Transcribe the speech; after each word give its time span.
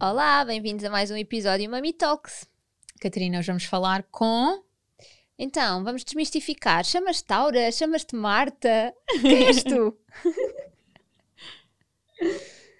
Olá, 0.00 0.44
bem-vindos 0.44 0.84
a 0.84 0.90
mais 0.90 1.10
um 1.10 1.16
episódio 1.16 1.70
Mami 1.70 1.92
Talks. 1.92 2.48
Catarina, 3.00 3.38
hoje 3.38 3.46
vamos 3.48 3.64
falar 3.64 4.02
com. 4.10 4.62
Então, 5.38 5.82
vamos 5.84 6.04
desmistificar. 6.04 6.84
Chamas-te 6.84 7.24
Taura? 7.24 7.70
Chamas-te 7.72 8.14
Marta? 8.16 8.94
Quem 9.20 9.46
és 9.46 9.62
tu? 9.62 9.96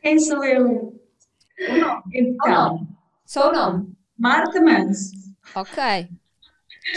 Quem 0.03 0.19
sou 0.19 0.45
eu? 0.45 1.01
O 1.69 1.77
nome. 1.77 2.03
Então, 2.15 2.89
Só 3.27 3.51
o 3.51 3.53
nome. 3.53 3.93
Marta 4.19 4.61
Manso. 4.61 5.11
Ok. 5.55 5.83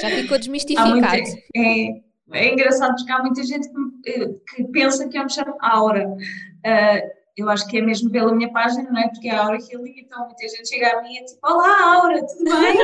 Já 0.01 0.09
ficou 0.09 0.37
desmistificado. 0.37 0.91
muita, 0.91 1.17
é, 1.55 2.01
é 2.31 2.53
engraçado 2.53 2.95
porque 2.95 3.11
há 3.11 3.19
muita 3.19 3.43
gente 3.43 3.67
que, 3.69 3.77
me- 3.77 4.39
que 4.55 4.63
pensa 4.71 5.07
que 5.07 5.17
eu 5.17 5.23
me 5.23 5.29
chamo 5.29 5.55
Aura. 5.61 6.05
Ah, 6.65 7.01
eu 7.35 7.49
acho 7.49 7.67
que 7.67 7.77
é 7.77 7.81
mesmo 7.81 8.11
pela 8.11 8.33
minha 8.33 8.51
página, 8.51 8.83
não 8.89 8.99
é? 8.99 9.07
Porque 9.09 9.27
é 9.27 9.35
Aura 9.35 9.57
Healing, 9.57 9.95
então 9.97 10.25
muita 10.25 10.47
gente 10.47 10.69
chega 10.69 10.97
a 10.97 11.01
mim 11.01 11.13
e 11.13 11.17
é 11.17 11.23
tipo, 11.23 11.39
Olá 11.43 11.95
Aura, 11.95 12.25
tudo 12.25 12.43
bem? 12.43 12.77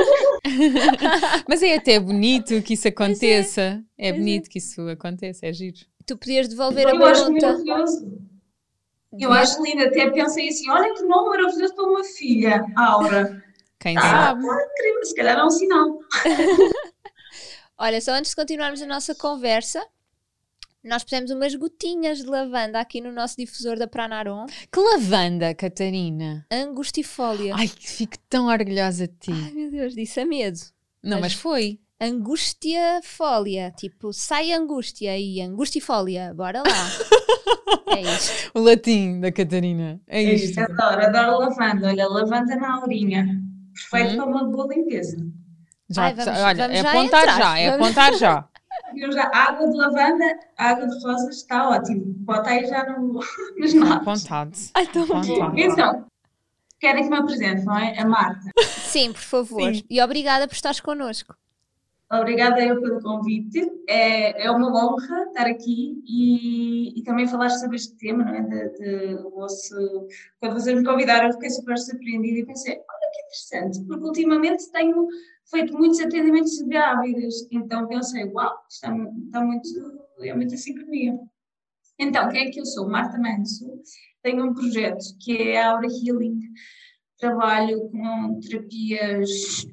Mas 1.48 1.62
é 1.62 1.76
até 1.76 2.00
bonito 2.00 2.62
que 2.64 2.74
isso 2.74 2.88
aconteça. 2.88 3.84
É, 3.98 4.10
é. 4.10 4.14
bonito 4.14 4.50
que 4.50 4.58
isso 4.58 4.82
aconteça, 4.90 5.46
é 5.46 5.54
giro. 5.54 5.78
Tu 6.06 6.18
podias 6.18 6.48
devolver 6.48 6.88
a 6.88 6.92
eu 6.96 7.06
acho 7.06 7.24
pergunta. 7.26 7.48
maravilhoso. 7.48 8.30
Eu 9.20 9.32
acho 9.34 9.64
lindo, 9.64 9.84
até 9.84 10.10
pensei 10.10 10.50
assim, 10.50 10.70
olha 10.70 10.94
que 10.94 11.04
nome 11.04 11.30
maravilhoso 11.30 11.76
para 11.76 11.84
uma 11.86 12.04
filha, 12.04 12.66
Aura. 12.76 13.44
Quem 13.80 13.98
Ah, 13.98 14.02
sabe? 14.02 14.42
incrível, 14.46 15.04
se 15.06 15.16
calhar 15.16 15.38
é 15.40 15.44
um 15.44 15.50
sinal. 15.50 16.00
Olha, 17.78 18.02
só 18.02 18.12
antes 18.12 18.32
de 18.32 18.36
continuarmos 18.36 18.82
a 18.82 18.86
nossa 18.86 19.16
conversa, 19.16 19.82
nós 20.84 21.04
pusemos 21.04 21.30
umas 21.32 21.54
gotinhas 21.56 22.20
de 22.20 22.26
lavanda 22.26 22.80
aqui 22.80 23.02
no 23.02 23.12
nosso 23.12 23.36
difusor 23.38 23.78
da 23.78 23.88
Pranarom. 23.88 24.46
Que 24.72 24.80
lavanda, 24.80 25.54
Catarina. 25.54 26.46
Angustifólia. 26.52 27.56
Ai, 27.56 27.68
que 27.68 27.90
fico 27.90 28.18
tão 28.30 28.48
orgulhosa 28.48 29.08
de 29.08 29.14
ti. 29.20 29.32
Ai, 29.32 29.52
meu 29.52 29.70
Deus, 29.72 29.94
disse 29.94 30.20
a 30.20 30.26
medo. 30.26 30.60
Não, 31.04 31.20
mas- 31.20 31.34
mas 31.34 31.34
foi. 31.34 31.80
Angústia 32.02 33.02
fólia. 33.04 33.74
Tipo, 33.76 34.14
sai 34.14 34.54
angústia 34.54 35.18
e 35.18 35.42
angustifólia. 35.42 36.34
Bora 36.34 36.60
lá. 36.62 36.68
é 37.98 38.02
isto. 38.02 38.52
O 38.54 38.62
latim 38.62 39.20
da 39.20 39.32
Catarina. 39.34 40.00
É 40.08 40.24
É 40.24 40.34
isto. 40.34 40.52
isso, 40.52 40.62
adoro, 40.62 41.02
adoro 41.06 41.40
lavanda. 41.40 41.88
Olha, 41.90 42.08
lavanda 42.08 42.56
na 42.56 42.76
aurinha. 42.76 43.28
Perfeito 43.74 44.14
Hum. 44.14 44.18
para 44.18 44.26
uma 44.28 44.44
boa 44.46 44.74
limpeza. 44.74 45.18
Já, 45.90 46.04
Ai, 46.04 46.14
vamos- 46.14 46.40
olha, 46.40 46.56
vamos 46.68 46.78
é 46.78 46.82
já 46.84 46.90
apontar 46.92 47.22
entrar. 47.24 47.38
já, 47.38 47.60
é 47.60 47.72
Vamos- 47.72 47.86
apontar 47.88 48.14
já. 48.16 48.50
Eu 48.96 49.12
já, 49.12 49.30
água 49.34 49.70
de 49.70 49.78
lavanda, 49.78 50.40
água 50.58 50.88
de 50.88 51.04
rosas 51.04 51.36
está 51.36 51.70
ótimo. 51.70 52.04
Bota 52.06 52.50
aí 52.50 52.66
já 52.66 52.86
no, 52.86 53.20
nos 53.58 53.74
mapas. 53.74 54.26
Apontado. 54.26 54.58
Ai, 54.74 54.88
tão. 54.88 55.06
Então, 55.56 56.06
querem 56.80 57.04
que 57.04 57.10
me 57.10 57.18
apresente, 57.18 57.66
não 57.66 57.78
é? 57.78 58.00
A 58.00 58.06
Marta. 58.06 58.50
Sim, 58.64 59.14
por 59.14 59.22
favor. 59.22 59.74
Sim. 59.74 59.84
E 59.90 60.02
obrigada 60.02 60.48
por 60.48 60.54
estares 60.54 60.80
connosco. 60.80 61.36
Obrigada 62.12 62.60
eu 62.66 62.82
pelo 62.82 63.00
convite. 63.02 63.72
É, 63.88 64.46
é 64.46 64.50
uma 64.50 64.68
honra 64.70 65.26
estar 65.26 65.46
aqui 65.46 66.02
e, 66.08 67.00
e 67.00 67.04
também 67.04 67.28
falar 67.28 67.50
sobre 67.52 67.76
este 67.76 67.96
tema, 67.98 68.24
não 68.24 68.34
é? 68.34 68.42
De, 68.42 68.70
de, 68.80 69.16
o 69.24 69.30
vosso, 69.30 70.08
quando 70.40 70.54
vocês 70.54 70.76
me 70.76 70.84
convidaram, 70.84 71.28
eu 71.28 71.34
fiquei 71.34 71.52
super 71.52 71.78
surpreendida 71.78 72.40
e 72.40 72.46
pensei, 72.46 72.74
olha 72.74 73.12
que 73.14 73.22
interessante, 73.26 73.86
porque 73.86 74.04
ultimamente 74.04 74.72
tenho 74.72 75.08
feito 75.50 75.74
muitos 75.78 76.00
atendimentos 76.00 76.52
de 76.58 76.66
grávidas, 76.66 77.48
então 77.52 77.88
pensei, 77.88 78.26
uau, 78.26 78.54
está, 78.70 78.92
mu- 78.92 79.14
está 79.26 79.42
muito, 79.44 79.68
é 80.22 80.34
muita 80.34 80.56
sincronia. 80.58 81.18
Então, 81.98 82.30
quem 82.30 82.48
é 82.48 82.52
que 82.52 82.60
eu 82.60 82.66
sou? 82.66 82.88
Marta 82.88 83.18
Manso, 83.18 83.82
tenho 84.24 84.46
um 84.46 84.54
projeto 84.54 85.04
que 85.22 85.36
é 85.52 85.62
a 85.62 85.72
Aura 85.72 85.88
Healing, 85.88 86.40
trabalho 87.18 87.90
com 87.90 88.40
terapias 88.40 89.30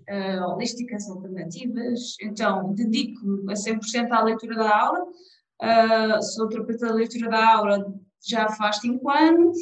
eh, 0.09 0.41
holísticas 0.41 1.09
alternativas, 1.09 2.16
então 2.20 2.75
dedico-me 2.75 3.53
a 3.53 3.54
100% 3.54 4.10
à 4.12 4.22
leitura 4.22 4.56
da 4.56 4.76
aura, 4.81 5.04
Ah, 5.60 6.20
sou 6.20 6.48
terapeuta 6.48 6.86
da 6.88 6.94
leitura 6.94 7.31
da 7.31 7.54
aura 7.56 7.86
já 8.28 8.48
faz 8.50 8.76
5 8.81 9.09
anos 9.09 9.56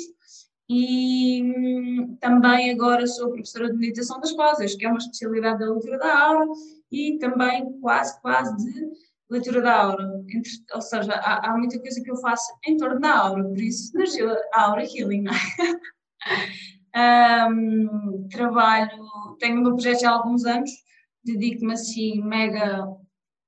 e 0.69 1.43
hum, 1.43 2.17
também 2.21 2.71
agora 2.71 3.07
sou 3.07 3.31
professora 3.31 3.71
de 3.71 3.77
meditação 3.77 4.19
das 4.21 4.33
coisas, 4.33 4.75
que 4.75 4.87
é 4.87 4.89
uma 4.89 4.99
especialidade 4.99 5.59
da 5.59 5.71
leitura 5.71 5.99
da 5.99 6.19
aura 6.19 6.47
e 6.91 7.19
também 7.19 7.79
quase, 7.81 8.21
quase 8.21 8.57
de 8.57 8.89
leitura 9.29 9.61
da 9.61 9.75
aura, 9.75 10.25
Entre- 10.29 10.65
ou 10.73 10.81
seja, 10.81 11.13
há, 11.15 11.51
há 11.51 11.57
muita 11.57 11.79
coisa 11.79 12.03
que 12.03 12.11
eu 12.11 12.17
faço 12.17 12.53
em 12.67 12.77
torno 12.77 13.01
da 13.01 13.17
aura, 13.17 13.45
por 13.45 13.61
isso 13.61 13.97
nasceu 13.97 14.31
a 14.53 14.63
Aura 14.63 14.85
Healing? 14.85 15.25
Ahm, 16.95 18.29
trabalho, 18.31 19.05
tenho 19.39 19.61
o 19.61 19.63
meu 19.63 19.73
projeto 19.73 20.05
há 20.05 20.11
alguns 20.11 20.45
anos, 20.45 20.71
dedico-me 21.25 21.73
assim 21.73 22.23
mega, 22.23 22.87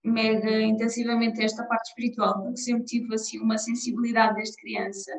mega 0.05 0.61
intensivamente 0.63 1.41
a 1.41 1.45
esta 1.45 1.65
parte 1.65 1.89
espiritual, 1.89 2.43
porque 2.43 2.59
sempre 2.59 2.85
tive 2.85 3.15
assim 3.15 3.39
uma 3.39 3.59
sensibilidade 3.59 4.37
desde 4.37 4.57
criança 4.57 5.13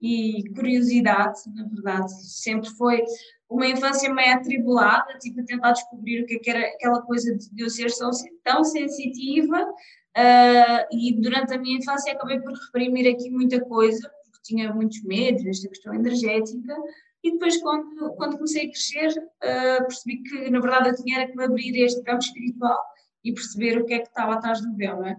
e 0.00 0.44
curiosidade, 0.54 1.40
na 1.54 1.64
verdade, 1.64 2.10
sempre 2.26 2.70
foi 2.70 3.02
uma 3.48 3.66
infância 3.66 4.12
meio 4.12 4.34
atribulada, 4.34 5.18
tipo 5.18 5.40
a 5.40 5.44
tentar 5.44 5.72
descobrir 5.72 6.22
o 6.22 6.26
que, 6.26 6.40
é 6.48 6.50
era 6.50 6.68
aquela 6.68 7.02
coisa 7.02 7.36
de 7.36 7.62
eu 7.62 7.68
ser 7.68 7.90
tão, 8.44 8.64
sensitiva 8.64 9.66
ah, 10.16 10.86
e 10.92 11.20
durante 11.20 11.52
a 11.52 11.58
minha 11.58 11.78
infância 11.78 12.12
acabei 12.12 12.40
por 12.40 12.52
reprimir 12.52 13.12
aqui 13.12 13.28
muita 13.28 13.60
coisa, 13.60 14.08
porque 14.24 14.38
tinha 14.44 14.72
muitos 14.72 15.02
medos, 15.02 15.44
esta 15.44 15.68
questão 15.68 15.92
energética, 15.92 16.76
e 17.22 17.32
depois, 17.32 17.60
quando, 17.60 18.14
quando 18.14 18.36
comecei 18.36 18.66
a 18.66 18.70
crescer, 18.70 19.12
ah, 19.42 19.82
percebi 19.82 20.22
que, 20.22 20.50
na 20.50 20.60
verdade, 20.60 20.90
eu 20.90 20.96
tinha 20.96 21.26
que 21.26 21.36
me 21.36 21.44
abrir 21.44 21.76
este 21.84 22.02
campo 22.02 22.22
espiritual 22.22 22.78
e 23.22 23.34
perceber 23.34 23.78
o 23.78 23.84
que 23.84 23.94
é 23.94 23.98
que 23.98 24.08
estava 24.08 24.34
atrás 24.34 24.62
do 24.62 24.74
véu, 24.76 24.96
não 24.96 25.06
é? 25.06 25.16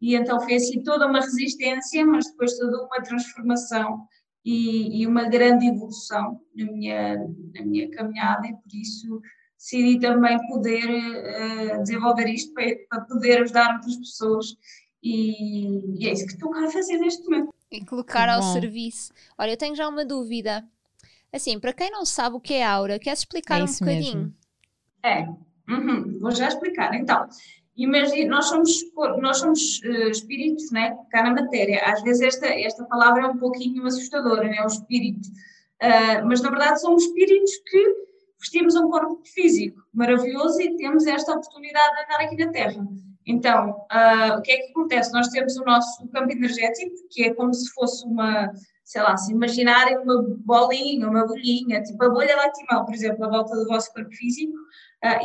E 0.00 0.16
então 0.16 0.40
foi 0.40 0.54
assim 0.54 0.82
toda 0.82 1.06
uma 1.06 1.20
resistência, 1.20 2.04
mas 2.04 2.26
depois 2.26 2.56
toda 2.56 2.86
uma 2.86 3.02
transformação 3.02 4.06
e, 4.44 5.00
e 5.02 5.06
uma 5.06 5.24
grande 5.24 5.66
evolução 5.66 6.40
na 6.54 6.64
minha, 6.64 7.16
na 7.54 7.62
minha 7.64 7.90
caminhada, 7.90 8.46
e 8.46 8.52
por 8.52 8.74
isso 8.74 9.20
decidi 9.56 10.00
também 10.00 10.36
poder 10.48 10.88
ah, 10.90 11.76
desenvolver 11.78 12.28
isto 12.28 12.52
para, 12.52 12.66
para 12.88 13.00
poder 13.02 13.42
ajudar 13.42 13.74
outras 13.74 13.96
pessoas. 13.96 14.46
E, 15.02 16.00
e 16.00 16.08
é 16.08 16.12
isso 16.12 16.26
que 16.26 16.32
estou 16.32 16.50
cá 16.50 16.64
a 16.64 16.70
fazer 16.70 16.98
neste 16.98 17.22
momento. 17.24 17.52
E 17.70 17.84
colocar 17.84 18.28
ao 18.28 18.40
bom. 18.40 18.52
serviço. 18.52 19.12
Olha, 19.38 19.50
eu 19.50 19.56
tenho 19.56 19.74
já 19.74 19.88
uma 19.88 20.04
dúvida. 20.04 20.64
Assim, 21.32 21.58
para 21.58 21.72
quem 21.72 21.90
não 21.90 22.04
sabe 22.04 22.36
o 22.36 22.40
que 22.40 22.54
é 22.54 22.64
aura, 22.64 22.98
queres 22.98 23.20
explicar 23.20 23.60
É 23.60 23.64
um 23.64 23.66
bocadinho? 23.66 24.02
mesmo. 24.02 24.34
É, 25.02 25.26
uhum, 25.68 26.18
vou 26.20 26.30
já 26.30 26.48
explicar. 26.48 26.94
Então, 26.94 27.26
imagina, 27.84 28.36
nós 28.36 28.46
somos, 28.46 28.84
nós 29.20 29.38
somos 29.38 29.80
eh, 29.84 30.08
espíritos, 30.10 30.70
né? 30.70 30.96
Cá 31.10 31.22
na 31.22 31.42
matéria. 31.42 31.82
Às 31.84 32.02
vezes 32.02 32.22
esta, 32.22 32.46
esta 32.46 32.84
palavra 32.84 33.22
é 33.22 33.26
um 33.26 33.38
pouquinho 33.38 33.86
assustadora, 33.86 34.44
né? 34.44 34.62
O 34.62 34.66
espírito. 34.66 35.28
Ah, 35.82 36.22
mas 36.24 36.40
na 36.40 36.50
verdade 36.50 36.80
somos 36.80 37.02
espíritos 37.02 37.50
que 37.68 37.94
vestimos 38.38 38.76
um 38.76 38.88
corpo 38.88 39.20
físico 39.24 39.82
maravilhoso 39.92 40.60
e 40.60 40.76
temos 40.76 41.06
esta 41.06 41.32
oportunidade 41.32 41.96
de 41.96 42.04
andar 42.04 42.24
aqui 42.24 42.36
na 42.36 42.52
Terra. 42.52 42.86
Então, 43.26 43.84
ah, 43.90 44.36
o 44.38 44.42
que 44.42 44.52
é 44.52 44.56
que 44.58 44.70
acontece? 44.70 45.12
Nós 45.12 45.28
temos 45.28 45.56
o 45.56 45.64
nosso 45.64 46.08
campo 46.08 46.30
energético, 46.30 46.94
que 47.10 47.24
é 47.24 47.34
como 47.34 47.52
se 47.52 47.68
fosse 47.72 48.04
uma, 48.06 48.52
sei 48.84 49.02
lá, 49.02 49.16
se 49.16 49.32
imaginarem 49.32 49.98
uma 49.98 50.22
bolinha, 50.44 51.08
uma 51.08 51.26
bolhinha, 51.26 51.82
tipo 51.82 52.02
a 52.04 52.08
bolha 52.08 52.36
lactimal, 52.36 52.84
por 52.84 52.94
exemplo, 52.94 53.24
à 53.24 53.28
volta 53.28 53.56
do 53.56 53.66
vosso 53.66 53.92
corpo 53.92 54.10
físico, 54.12 54.54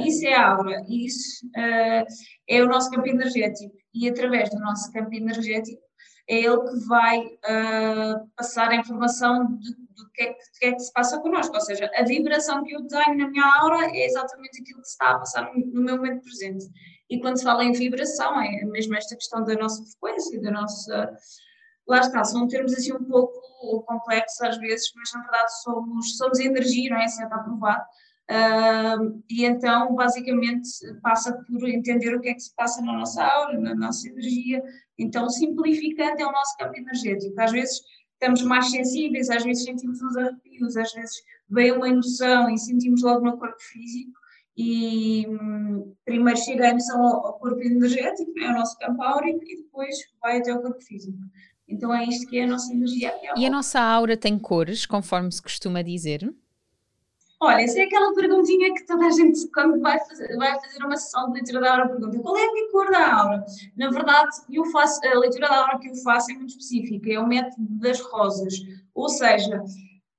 isso 0.06 0.26
é 0.26 0.34
a 0.34 0.52
aura, 0.52 0.84
isso 0.90 1.48
ah, 1.56 2.06
é 2.48 2.64
o 2.64 2.68
nosso 2.68 2.90
campo 2.90 3.08
energético. 3.08 3.76
E 3.94 4.10
através 4.10 4.50
do 4.50 4.60
nosso 4.60 4.92
campo 4.92 5.14
energético 5.14 5.82
é 6.28 6.40
ele 6.40 6.62
que 6.62 6.88
vai 6.88 7.24
ah, 7.46 8.22
passar 8.36 8.70
a 8.70 8.76
informação 8.76 9.46
do 9.46 10.10
que, 10.14 10.24
é 10.24 10.34
que, 10.34 10.66
é 10.66 10.72
que, 10.74 10.80
se 10.80 10.92
passa 10.92 11.20
connosco, 11.20 11.54
ou 11.54 11.62
seja, 11.62 11.90
a 11.96 12.04
vibração 12.04 12.64
que 12.64 12.74
eu 12.74 12.88
tenho 12.88 13.18
na 13.18 13.30
minha 13.30 13.46
aura 13.60 13.86
é 13.96 14.06
exatamente 14.06 14.62
aquilo 14.62 14.82
que 14.82 14.88
se 14.88 14.94
está 14.94 15.12
a 15.12 15.20
passar 15.20 15.54
no, 15.54 15.66
no 15.74 15.82
meu 15.82 15.98
momento 15.98 16.24
presente. 16.24 16.66
E 17.10 17.20
quando 17.20 17.38
se 17.38 17.44
fala 17.44 17.64
em 17.64 17.72
vibração, 17.72 18.40
é 18.42 18.66
mesmo 18.66 18.96
esta 18.96 19.16
questão 19.16 19.44
da 19.44 19.54
nossa 19.56 19.84
frequência, 19.84 20.42
da 20.42 20.52
nossa. 20.52 21.16
Lá 21.88 22.00
está, 22.00 22.24
são 22.26 22.48
termos 22.48 22.74
assim 22.74 22.94
um 22.94 23.04
pouco 23.06 23.84
complexos 23.86 24.42
às 24.42 24.58
vezes, 24.58 24.92
mas 24.94 25.14
na 25.14 25.22
verdade 25.22 25.62
somos, 25.62 26.18
somos 26.18 26.40
energia, 26.40 26.90
não 26.90 26.98
é? 26.98 27.08
Sempre 27.08 27.36
aprovado. 27.36 27.86
Uh, 28.30 29.24
e 29.30 29.46
então, 29.46 29.96
basicamente, 29.96 30.70
passa 31.02 31.32
por 31.34 31.68
entender 31.68 32.14
o 32.14 32.20
que 32.20 32.30
é 32.30 32.34
que 32.34 32.42
se 32.42 32.54
passa 32.56 32.82
na 32.82 32.94
nossa 32.94 33.24
aura, 33.24 33.58
na 33.58 33.74
nossa 33.74 34.08
energia. 34.10 34.62
Então, 35.00 35.30
simplificando, 35.30 36.22
é 36.22 36.26
o 36.26 36.32
nosso 36.32 36.58
campo 36.58 36.76
energético. 36.78 37.40
Às 37.40 37.52
vezes 37.52 37.82
estamos 38.14 38.42
mais 38.44 38.70
sensíveis, 38.70 39.30
às 39.30 39.44
vezes 39.44 39.64
sentimos 39.64 40.02
uns 40.02 40.18
arrepios, 40.18 40.76
às 40.76 40.92
vezes 40.92 41.16
vem 41.50 41.72
uma 41.72 41.88
emoção 41.88 42.50
e 42.50 42.58
sentimos 42.58 43.02
logo 43.02 43.24
no 43.24 43.38
corpo 43.38 43.62
físico. 43.62 44.12
E 44.58 45.26
hum, 45.28 45.94
primeiro 46.04 46.40
chega 46.40 46.66
a 46.66 46.70
emoção 46.72 47.02
ao, 47.02 47.28
ao 47.28 47.40
corpo 47.40 47.62
energético, 47.62 48.32
é 48.40 48.50
o 48.50 48.54
nosso 48.54 48.78
campo 48.80 49.02
áurico, 49.04 49.40
e 49.44 49.58
depois 49.58 49.96
vai 50.20 50.40
até 50.40 50.52
ao 50.52 50.62
corpo 50.62 50.82
físico. 50.82 51.18
Então 51.68 51.94
é 51.94 52.06
isto 52.06 52.28
que 52.28 52.40
é 52.40 52.44
a 52.44 52.48
nossa 52.48 52.74
energia. 52.74 53.14
E 53.38 53.46
a 53.46 53.50
nossa 53.50 53.80
aura 53.80 54.18
tem 54.18 54.38
cores, 54.40 54.86
conforme 54.86 55.32
se 55.32 55.42
costuma 55.42 55.82
dizer? 55.82 56.34
Olha, 57.40 57.62
essa 57.62 57.80
é 57.80 57.84
aquela 57.84 58.16
perguntinha 58.16 58.74
que 58.74 58.84
toda 58.88 59.06
a 59.06 59.12
gente, 59.12 59.48
quando 59.52 59.80
vai 59.80 60.00
fazer, 60.00 60.36
vai 60.38 60.60
fazer 60.60 60.84
uma 60.84 60.98
sessão 60.98 61.28
de 61.28 61.34
leitura 61.34 61.62
da 61.62 61.72
aura, 61.72 61.90
pergunta 61.90 62.20
qual 62.20 62.36
é 62.36 62.44
a 62.44 62.72
cor 62.72 62.90
da 62.90 63.16
aura? 63.16 63.46
Na 63.76 63.92
verdade, 63.92 64.30
eu 64.50 64.66
faço, 64.66 65.00
a 65.06 65.20
leitura 65.20 65.48
da 65.48 65.58
aura 65.62 65.78
que 65.78 65.88
eu 65.90 65.96
faço 65.98 66.32
é 66.32 66.34
muito 66.34 66.50
específica, 66.50 67.12
é 67.12 67.20
o 67.20 67.28
método 67.28 67.68
das 67.80 68.02
rosas. 68.02 68.56
Ou 68.96 69.08
seja, 69.08 69.64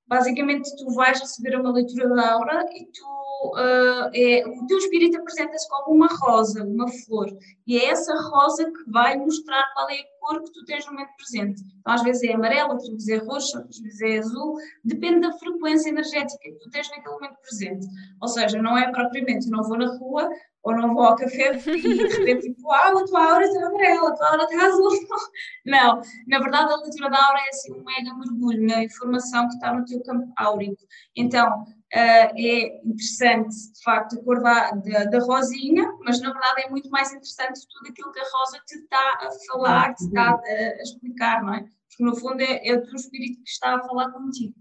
basicamente 0.06 0.76
tu 0.76 0.94
vais 0.94 1.18
receber 1.18 1.56
uma 1.58 1.72
leitura 1.72 2.08
da 2.08 2.34
aura 2.34 2.64
e 2.72 2.86
tu 2.86 3.17
uh, 3.46 4.10
é, 4.12 4.44
o 4.46 4.66
teu 4.66 4.78
espírito 4.78 5.18
apresenta-se 5.18 5.68
como 5.68 5.96
uma 5.96 6.08
rosa, 6.08 6.64
uma 6.64 6.88
flor, 6.88 7.28
e 7.66 7.78
é 7.78 7.90
essa 7.90 8.14
rosa 8.30 8.64
que 8.64 8.90
vai 8.90 9.16
mostrar 9.16 9.64
qual 9.74 9.88
é 9.90 9.94
a 9.94 10.04
cor 10.20 10.42
que 10.42 10.52
tu 10.52 10.64
tens 10.64 10.84
no 10.86 10.92
momento 10.92 11.10
presente. 11.16 11.62
Então, 11.80 11.94
às 11.94 12.02
vezes 12.02 12.22
é 12.24 12.32
amarelo, 12.32 12.72
outras 12.72 12.88
vezes 12.88 13.08
é 13.08 13.16
roxo, 13.16 13.58
outras 13.58 13.78
vezes 13.78 14.00
é 14.00 14.18
azul, 14.18 14.56
depende 14.84 15.20
da 15.20 15.32
frequência 15.32 15.88
energética 15.88 16.38
que 16.42 16.58
tu 16.58 16.70
tens 16.70 16.88
naquele 16.90 17.14
momento 17.14 17.36
presente. 17.40 17.86
Ou 18.20 18.28
seja, 18.28 18.60
não 18.60 18.76
é 18.76 18.90
propriamente, 18.90 19.46
eu 19.46 19.56
não 19.56 19.62
vou 19.62 19.78
na 19.78 19.96
rua 19.98 20.28
ou 20.62 20.74
não 20.74 20.92
vou 20.94 21.04
ao 21.04 21.16
café 21.16 21.54
e 21.56 21.82
de 21.82 22.06
repente 22.06 22.52
tipo, 22.52 22.70
ah, 22.70 22.88
a 22.88 23.04
tua 23.04 23.32
aura 23.32 23.44
está 23.44 23.66
amarela, 23.66 24.10
a 24.10 24.14
tua 24.14 24.30
aura 24.30 24.44
está 24.44 24.66
azul. 24.66 24.88
Não, 25.64 26.00
na 26.26 26.38
verdade 26.40 26.72
a 26.72 26.76
leitura 26.76 27.10
da 27.10 27.26
aura 27.26 27.38
é 27.38 27.48
assim 27.48 27.72
um 27.72 27.84
mega 27.84 28.14
mergulho 28.14 28.66
na 28.66 28.84
informação 28.84 29.48
que 29.48 29.54
está 29.54 29.72
no 29.72 29.84
teu 29.84 30.02
campo 30.02 30.32
áurico. 30.36 30.82
Então, 31.16 31.64
é 31.92 32.78
interessante, 32.84 33.48
de 33.48 33.82
facto, 33.82 34.18
a 34.18 34.22
cor 34.22 34.42
da, 34.42 34.70
da, 34.72 35.04
da, 35.04 35.18
rosinha, 35.20 35.90
mas 36.04 36.20
na 36.20 36.32
verdade 36.32 36.62
é 36.66 36.70
muito 36.70 36.90
mais 36.90 37.10
interessante 37.10 37.66
tudo 37.68 37.90
aquilo 37.90 38.12
que 38.12 38.20
a 38.20 38.24
rosa 38.24 38.60
te 38.66 38.74
está 38.76 39.18
a 39.22 39.30
falar, 39.50 39.94
te 39.94 40.04
está 40.04 40.30
a, 40.30 40.34
a 40.34 40.82
explicar, 40.82 41.42
não 41.42 41.54
é? 41.54 41.60
Porque 41.60 42.04
no 42.04 42.16
fundo 42.16 42.40
é, 42.42 42.66
é, 42.66 42.76
o 42.76 42.82
teu 42.82 42.94
espírito 42.94 43.42
que 43.42 43.50
está 43.50 43.76
a 43.76 43.82
falar 43.82 44.10
contigo. 44.10 44.54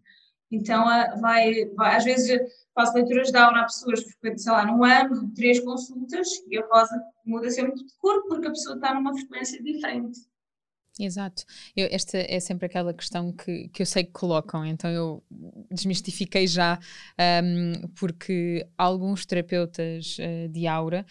Então, 0.49 0.85
uh, 0.85 1.19
vai, 1.19 1.65
vai, 1.75 1.97
às 1.97 2.05
vezes 2.05 2.39
faço 2.73 2.93
leituras 2.93 3.31
de 3.31 3.37
aura 3.37 3.61
a 3.61 3.65
pessoas, 3.65 4.03
porque, 4.03 4.37
sei 4.37 4.51
lá, 4.51 4.65
num 4.65 4.83
ano, 4.83 5.33
três 5.33 5.59
consultas, 5.59 6.29
e 6.49 6.57
a 6.57 6.65
rosa 6.65 6.97
muda 7.25 7.49
sempre 7.49 7.75
de 7.75 7.83
cor, 7.99 8.23
porque 8.27 8.47
a 8.47 8.51
pessoa 8.51 8.75
está 8.75 8.93
numa 8.93 9.13
frequência 9.13 9.61
diferente. 9.61 10.19
Exato. 10.99 11.43
Eu, 11.75 11.87
esta 11.91 12.17
é 12.17 12.39
sempre 12.39 12.65
aquela 12.65 12.93
questão 12.93 13.31
que, 13.31 13.69
que 13.69 13.81
eu 13.81 13.85
sei 13.85 14.03
que 14.03 14.11
colocam, 14.11 14.65
então 14.65 14.89
eu 14.89 15.23
desmistifiquei 15.71 16.47
já, 16.47 16.79
um, 17.43 17.87
porque 17.95 18.67
alguns 18.77 19.25
terapeutas 19.25 20.17
uh, 20.19 20.49
de 20.49 20.67
aura 20.67 21.05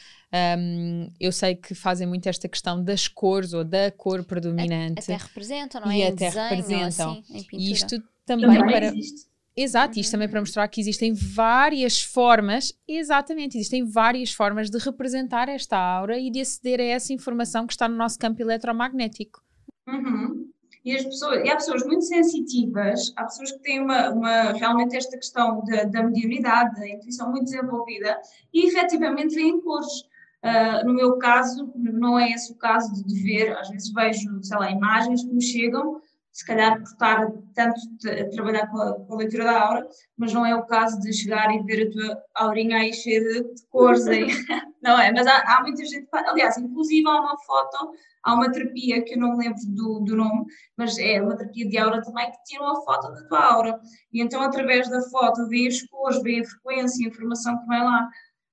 um, 0.59 1.11
eu 1.21 1.33
sei 1.33 1.55
que 1.55 1.75
fazem 1.75 2.07
muito 2.07 2.29
esta 2.29 2.49
questão 2.49 2.83
das 2.83 3.09
cores 3.09 3.53
ou 3.53 3.65
da 3.65 3.91
cor 3.91 4.25
predominante. 4.25 5.01
Até 5.01 5.17
representam, 5.17 5.81
não 5.81 5.91
é? 5.91 5.97
E 5.97 6.03
em 6.03 6.07
até 6.09 6.27
desenho, 6.27 6.49
representam. 6.49 7.11
Assim, 7.13 7.47
e 7.53 7.73
isto 7.73 8.03
também, 8.25 8.59
também 8.59 8.73
para. 8.73 8.87
Existe. 8.87 9.27
Exato, 9.59 9.99
isto 9.99 10.11
também 10.11 10.29
para 10.29 10.41
mostrar 10.41 10.69
que 10.69 10.79
existem 10.83 11.15
várias 11.15 12.03
formas, 12.03 12.75
exatamente, 12.87 13.57
existem 13.57 13.87
várias 13.87 14.31
formas 14.31 14.69
de 14.69 14.77
representar 14.77 15.49
esta 15.49 15.79
aura 15.79 16.19
e 16.19 16.31
de 16.31 16.43
aceder 16.43 16.79
a 16.79 16.85
essa 16.85 17.15
informação 17.15 17.67
que 17.67 17.73
está 17.73 17.89
no 17.89 17.97
nosso 17.97 18.19
campo 18.19 18.43
eletromagnético. 18.43 19.43
Uhum. 19.87 20.51
E, 20.85 20.95
as 20.95 21.05
pessoas, 21.05 21.45
e 21.45 21.51
há 21.51 21.57
pessoas 21.57 21.85
muito 21.85 22.05
sensitivas, 22.05 23.13
há 23.17 23.25
pessoas 23.25 23.51
que 23.53 23.59
têm 23.59 23.81
uma, 23.81 24.11
uma 24.11 24.53
realmente 24.53 24.97
esta 24.97 25.17
questão 25.17 25.65
da, 25.65 25.85
da 25.85 26.03
mediunidade, 26.05 26.79
da 26.79 26.89
intuição 26.89 27.31
muito 27.31 27.45
desenvolvida 27.45 28.21
e 28.55 28.69
efetivamente 28.69 29.35
veem 29.35 29.61
cores. 29.61 30.03
Uh, 30.45 30.87
no 30.87 30.95
meu 30.95 31.19
caso, 31.19 31.73
não 31.75 32.17
é 32.17 32.31
esse 32.31 32.53
o 32.53 32.57
caso 32.57 33.05
de 33.05 33.21
ver, 33.21 33.57
às 33.59 33.69
vezes 33.69 33.93
vejo, 33.93 34.43
sei 34.43 34.59
lá, 34.59 34.71
imagens 34.71 35.25
que 35.25 35.33
me 35.33 35.43
chegam 35.43 36.01
se 36.37 36.45
calhar 36.45 36.77
por 36.77 36.83
estar 36.83 37.33
tanto 37.55 37.81
a 38.11 38.29
trabalhar 38.29 38.67
com 38.67 38.79
a, 38.79 38.93
com 38.93 39.15
a, 39.15 39.17
leitura 39.17 39.45
da 39.45 39.59
aura, 39.59 39.89
mas 40.19 40.35
não 40.35 40.45
é 40.45 40.55
o 40.55 40.67
caso 40.67 41.01
de 41.01 41.11
chegar 41.11 41.51
e 41.51 41.63
ver 41.63 41.89
a 41.89 41.91
tua 41.91 42.23
aurinha 42.35 42.77
aí 42.77 42.93
cheia 42.93 43.21
de, 43.21 43.55
de 43.55 43.67
cores, 43.71 44.07
aí. 44.07 44.27
não 44.83 45.01
é? 45.01 45.11
Mas 45.13 45.27
há, 45.27 45.39
há, 45.47 45.63
muita 45.63 45.83
gente, 45.83 46.07
aliás, 46.13 46.59
inclusive 46.59 47.09
há 47.09 47.21
uma 47.23 47.39
foto, 47.39 47.95
há 48.23 48.35
uma 48.35 48.53
terapia 48.53 49.03
que 49.03 49.15
eu 49.15 49.19
não 49.19 49.35
me 49.35 49.47
lembro 49.47 49.63
do, 49.69 50.01
do 50.01 50.15
nome, 50.15 50.45
mas 50.77 50.99
é 50.99 51.23
uma 51.23 51.39
terapia 51.39 51.67
de 51.71 51.79
aura 51.79 52.03
também 52.03 52.31
que 52.31 52.45
tira 52.45 52.65
uma 52.65 52.85
foto 52.85 53.11
da 53.13 53.27
tua 53.29 53.43
aura, 53.43 53.81
e 54.13 54.21
então 54.21 54.43
através 54.43 54.91
da 54.91 55.01
foto 55.09 55.49
vê 55.49 55.69
as 55.69 55.81
cores, 55.85 56.23
vê 56.23 56.41
a 56.41 56.45
frequência, 56.45 57.07
a 57.07 57.09
informação 57.09 57.59
que 57.61 57.67
vai 57.67 57.83
lá. 57.83 58.11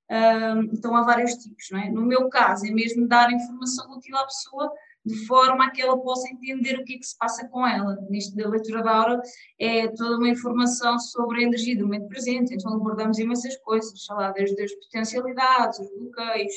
Um, 0.10 0.62
então 0.72 0.96
há 0.96 1.02
vários 1.02 1.34
tipos, 1.34 1.66
não 1.70 1.80
é? 1.80 1.90
No 1.90 2.06
meu 2.06 2.30
caso 2.30 2.66
é 2.66 2.72
mesmo 2.72 3.10
dar 3.10 3.30
informação 3.30 3.92
útil 3.92 4.16
à 4.16 4.24
pessoa 4.24 4.72
de 5.06 5.26
forma 5.26 5.66
a 5.66 5.72
que 5.72 5.82
ela 5.82 5.98
possa 6.00 6.30
entender 6.30 6.80
o 6.80 6.84
que 6.86 6.96
é 6.96 6.98
que 6.98 7.06
se 7.06 7.18
passa 7.18 7.48
com 7.50 7.68
ela. 7.68 7.98
Nisto 8.10 8.36
da 8.36 8.48
leitura 8.48 8.82
da 8.82 8.92
aura 8.92 9.22
é 9.60 9.88
toda 9.90 10.18
uma 10.18 10.30
informação 10.30 10.98
sobre 10.98 11.40
a 11.40 11.48
energia 11.48 11.78
do 11.78 11.84
momento 11.84 12.08
presente, 12.08 12.54
então 12.54 12.74
abordamos 12.74 13.20
imensas 13.20 13.58
coisas, 13.58 14.06
sei 14.06 14.16
lá, 14.16 14.32
desde 14.32 14.62
as 14.62 14.74
potencialidades, 14.76 15.80
os 15.80 15.90
bloqueios, 15.98 16.54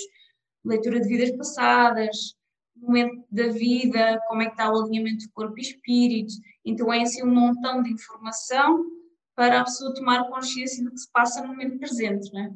leitura 0.65 1.01
de 1.01 1.09
vidas 1.09 1.37
passadas, 1.37 2.37
momento 2.77 3.25
da 3.31 3.49
vida, 3.49 4.21
como 4.29 4.43
é 4.43 4.47
que 4.47 4.53
está 4.53 4.71
o 4.71 4.83
alinhamento 4.83 5.27
do 5.27 5.33
corpo 5.33 5.59
e 5.59 5.63
espírito, 5.63 6.35
então 6.65 6.93
é 6.93 7.03
assim 7.03 7.25
um 7.25 7.35
montão 7.35 7.83
de 7.83 7.93
informação 7.93 8.85
para 9.35 9.61
a 9.61 9.65
pessoa 9.65 9.95
tomar 9.95 10.29
consciência 10.29 10.83
do 10.85 10.91
que 10.91 10.99
se 10.99 11.11
passa 11.11 11.43
no 11.43 11.49
momento 11.49 11.79
presente, 11.79 12.33
né? 12.33 12.53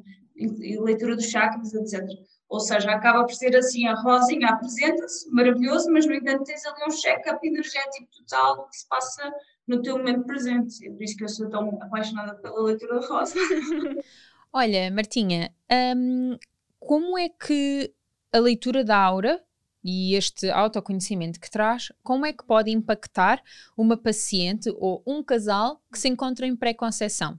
leitura 0.81 1.17
dos 1.17 1.27
chakras, 1.27 1.75
etc. 1.75 2.03
Ou 2.51 2.59
seja, 2.59 2.91
acaba 2.91 3.25
por 3.25 3.33
ser 3.33 3.57
assim, 3.57 3.87
a 3.87 3.95
Rosinha 3.95 4.49
apresenta-se, 4.49 5.31
maravilhoso, 5.31 5.89
mas 5.93 6.05
no 6.05 6.13
entanto 6.13 6.43
tens 6.43 6.67
ali 6.67 6.83
um 6.85 6.91
check-up 6.91 7.47
energético 7.47 8.09
total 8.19 8.57
do 8.57 8.69
que 8.69 8.77
se 8.77 8.89
passa 8.89 9.33
no 9.69 9.81
teu 9.81 9.97
momento 9.97 10.25
presente. 10.25 10.85
É 10.85 10.91
por 10.91 11.01
isso 11.01 11.17
que 11.17 11.23
eu 11.23 11.29
sou 11.29 11.49
tão 11.49 11.79
apaixonada 11.81 12.35
pela 12.35 12.61
leitura 12.65 12.99
da 12.99 13.07
Rosa. 13.07 13.37
Olha, 14.53 14.91
Martinha, 14.91 15.55
hum, 15.97 16.37
como 16.81 17.17
é 17.17 17.29
que 17.29 17.95
a 18.33 18.41
leitura 18.41 18.83
da 18.83 18.99
aura 18.99 19.41
e 19.83 20.17
este 20.17 20.51
autoconhecimento 20.51 21.39
que 21.39 21.49
traz, 21.49 21.93
como 22.03 22.27
é 22.27 22.33
que 22.33 22.45
pode 22.45 22.73
impactar 22.73 23.41
uma 23.77 23.97
paciente 23.97 24.75
ou 24.77 25.05
um 25.07 25.23
casal 25.23 25.81
que 25.93 26.01
se 26.01 26.09
encontra 26.09 26.49
em 26.49 26.57
pré-conceição? 26.57 27.39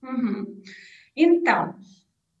Uhum. 0.00 0.62
Então, 1.16 1.74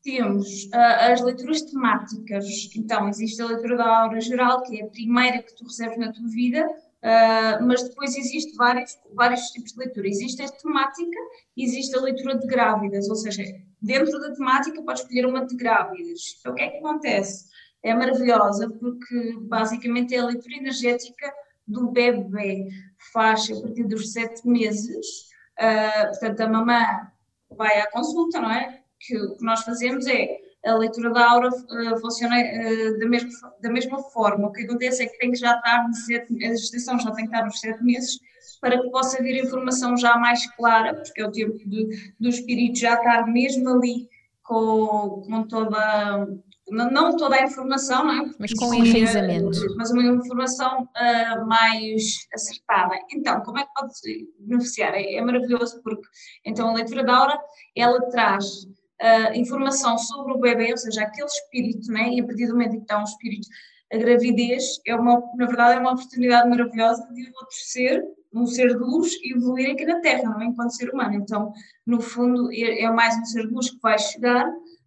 temos 0.02 0.64
uh, 0.66 1.12
as 1.12 1.20
leituras 1.20 1.62
temáticas. 1.62 2.46
Então, 2.76 3.08
existe 3.08 3.40
a 3.40 3.46
leitura 3.46 3.76
da 3.76 4.02
aura 4.02 4.20
geral, 4.20 4.62
que 4.62 4.80
é 4.80 4.84
a 4.84 4.88
primeira 4.88 5.42
que 5.42 5.54
tu 5.54 5.64
recebes 5.64 5.98
na 5.98 6.12
tua 6.12 6.28
vida, 6.28 6.66
uh, 6.66 7.66
mas 7.66 7.82
depois 7.82 8.16
existe 8.16 8.56
vários, 8.56 8.98
vários 9.14 9.42
tipos 9.50 9.72
de 9.72 9.78
leitura. 9.78 10.08
Existe 10.08 10.42
a 10.42 10.48
temática 10.48 11.18
existe 11.56 11.96
a 11.96 12.00
leitura 12.00 12.38
de 12.38 12.46
grávidas, 12.46 13.08
ou 13.08 13.16
seja, 13.16 13.42
dentro 13.80 14.18
da 14.20 14.32
temática 14.32 14.82
podes 14.82 15.02
escolher 15.02 15.26
uma 15.26 15.46
de 15.46 15.56
grávidas. 15.56 16.36
Então, 16.38 16.52
o 16.52 16.54
que 16.54 16.62
é 16.62 16.68
que 16.70 16.78
acontece? 16.78 17.48
É 17.82 17.94
maravilhosa 17.94 18.70
porque 18.70 19.36
basicamente 19.40 20.14
é 20.14 20.18
a 20.18 20.26
leitura 20.26 20.56
energética 20.56 21.32
do 21.66 21.90
bebê. 21.90 22.68
Faz 23.12 23.50
a 23.50 23.60
partir 23.60 23.84
dos 23.84 24.12
sete 24.12 24.46
meses, 24.46 25.28
uh, 25.58 26.08
portanto, 26.08 26.40
a 26.40 26.48
mamã 26.48 27.10
vai 27.56 27.80
à 27.80 27.90
consulta, 27.90 28.40
não 28.40 28.50
é? 28.50 28.79
Que 29.00 29.16
o 29.16 29.36
que 29.36 29.44
nós 29.44 29.62
fazemos 29.62 30.06
é 30.06 30.38
a 30.64 30.74
leitura 30.74 31.10
da 31.10 31.30
aura 31.30 31.48
uh, 31.48 32.00
funciona 32.00 32.36
uh, 32.36 32.98
da, 32.98 33.06
mesma, 33.06 33.30
da 33.62 33.70
mesma 33.70 34.02
forma. 34.10 34.48
O 34.48 34.52
que 34.52 34.64
acontece 34.64 35.02
é 35.02 35.06
que 35.06 35.18
tem 35.18 35.32
que 35.32 35.38
já 35.38 35.56
estar 35.56 35.88
nos 35.88 36.04
sete, 36.04 36.44
a 36.44 36.48
gestação 36.50 36.98
já 36.98 37.10
tem 37.12 37.26
que 37.26 37.34
estar 37.34 37.46
nos 37.46 37.58
sete 37.58 37.82
meses 37.82 38.18
para 38.60 38.80
que 38.80 38.90
possa 38.90 39.22
vir 39.22 39.42
informação 39.42 39.96
já 39.96 40.16
mais 40.16 40.46
clara, 40.54 40.94
porque 40.94 41.22
é 41.22 41.26
o 41.26 41.32
tempo 41.32 41.58
de, 41.66 42.12
do 42.20 42.28
espírito 42.28 42.78
já 42.78 42.94
estar 42.94 43.26
mesmo 43.26 43.70
ali 43.70 44.08
com, 44.42 45.22
com 45.26 45.42
toda 45.44 46.28
não, 46.70 47.16
toda 47.16 47.36
a 47.36 47.42
informação, 47.44 48.04
não 48.04 48.22
é? 48.22 48.30
Mas 48.38 48.52
com 48.54 48.72
enraizamento. 48.72 49.58
Mas 49.76 49.90
uma 49.90 50.02
informação 50.04 50.82
uh, 50.84 51.46
mais 51.46 52.28
acertada. 52.32 52.94
Então, 53.12 53.40
como 53.42 53.58
é 53.58 53.64
que 53.64 53.70
pode 53.74 53.92
beneficiar? 54.38 54.94
É, 54.94 55.14
é, 55.14 55.20
maravilhoso 55.20 55.82
porque 55.82 56.06
então 56.44 56.68
a 56.68 56.74
leitura 56.74 57.02
da 57.02 57.16
aura, 57.16 57.40
ela 57.74 58.00
traz 58.10 58.66
uh, 59.00 59.34
informação 59.34 59.98
sobre 59.98 60.32
o 60.32 60.38
bebê, 60.38 60.70
ou 60.70 60.78
seja, 60.78 61.02
aquele 61.02 61.26
espírito, 61.26 61.90
né? 61.92 62.10
e 62.10 62.20
a 62.20 62.24
partir 62.24 62.46
do 62.46 62.52
momento 62.52 62.72
que 62.72 62.82
está 62.82 62.98
um 62.98 63.04
espírito, 63.04 63.48
a 63.92 63.96
gravidez 63.96 64.80
é 64.86 64.94
uma, 64.94 65.20
na 65.36 65.46
verdade, 65.46 65.78
é 65.78 65.80
uma 65.80 65.92
oportunidade 65.92 66.48
maravilhosa 66.48 67.06
de 67.12 67.26
outro 67.26 67.48
ser, 67.50 68.04
um 68.32 68.46
ser 68.46 68.68
de 68.68 68.78
luz, 68.84 69.12
evoluir 69.24 69.72
aqui 69.72 69.84
na 69.84 70.00
Terra, 70.00 70.30
não 70.30 70.40
é? 70.40 70.44
enquanto 70.44 70.76
ser 70.76 70.90
humano. 70.90 71.14
Então, 71.14 71.52
no 71.84 72.00
fundo, 72.00 72.52
é, 72.52 72.82
é 72.82 72.90
mais 72.90 73.16
um 73.18 73.24
ser 73.24 73.48
de 73.48 73.52
luz 73.52 73.70
que 73.70 73.80
vai 73.80 73.98
chegar 73.98 74.46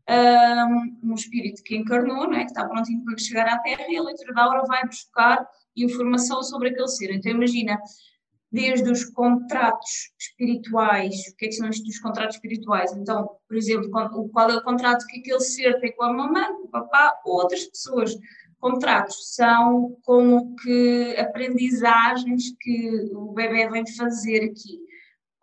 um, 0.09 1.11
um 1.11 1.13
espírito 1.13 1.61
que 1.63 1.75
encarnou, 1.75 2.27
não 2.27 2.35
é? 2.35 2.45
que 2.45 2.51
está 2.51 2.65
prontinho 2.65 3.03
para 3.03 3.17
chegar 3.17 3.47
à 3.47 3.57
Terra, 3.59 3.85
e 3.89 3.97
a 3.97 4.03
leitura 4.03 4.33
da 4.33 4.43
aura 4.43 4.63
vai 4.65 4.85
buscar 4.85 5.45
informação 5.75 6.41
sobre 6.43 6.69
aquele 6.69 6.87
ser. 6.87 7.13
Então, 7.13 7.31
imagina, 7.31 7.77
desde 8.53 8.89
os 8.91 9.03
contratos 9.05 10.11
espirituais, 10.19 11.15
o 11.27 11.35
que 11.35 11.45
é 11.45 11.47
que 11.49 11.55
são 11.55 11.67
estes 11.67 11.99
contratos 11.99 12.35
espirituais? 12.35 12.95
Então, 12.95 13.27
por 13.47 13.57
exemplo, 13.57 13.89
qual 14.31 14.49
é 14.51 14.55
o 14.55 14.63
contrato 14.63 15.07
que 15.07 15.19
aquele 15.19 15.39
ser 15.39 15.79
tem 15.79 15.91
com 15.95 16.03
a 16.03 16.13
mamãe, 16.13 16.53
com 16.53 16.67
o 16.67 16.69
papá 16.69 17.19
ou 17.25 17.37
outras 17.37 17.65
pessoas. 17.65 18.15
Contratos 18.59 19.35
são 19.35 19.97
como 20.03 20.55
que 20.57 21.15
aprendizagens 21.17 22.55
que 22.61 23.09
o 23.13 23.33
bebê 23.33 23.67
vem 23.69 23.85
fazer 23.95 24.43
aqui 24.43 24.92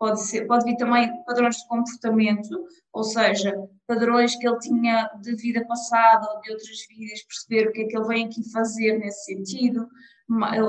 pode, 0.01 0.19
ser, 0.23 0.47
pode 0.47 0.65
vir 0.65 0.77
também 0.77 1.07
padrões 1.25 1.57
de 1.57 1.67
comportamento, 1.67 2.65
ou 2.91 3.03
seja, 3.03 3.55
padrões 3.85 4.35
que 4.35 4.47
ele 4.47 4.57
tinha 4.57 5.07
de 5.21 5.35
vida 5.35 5.63
passada 5.67 6.27
ou 6.33 6.41
de 6.41 6.51
outras 6.51 6.87
vidas, 6.89 7.21
perceber 7.21 7.69
o 7.69 7.71
que 7.71 7.83
é 7.83 7.85
que 7.85 7.95
ele 7.95 8.07
vem 8.07 8.25
aqui 8.25 8.51
fazer 8.51 8.97
nesse 8.97 9.25
sentido, 9.25 9.87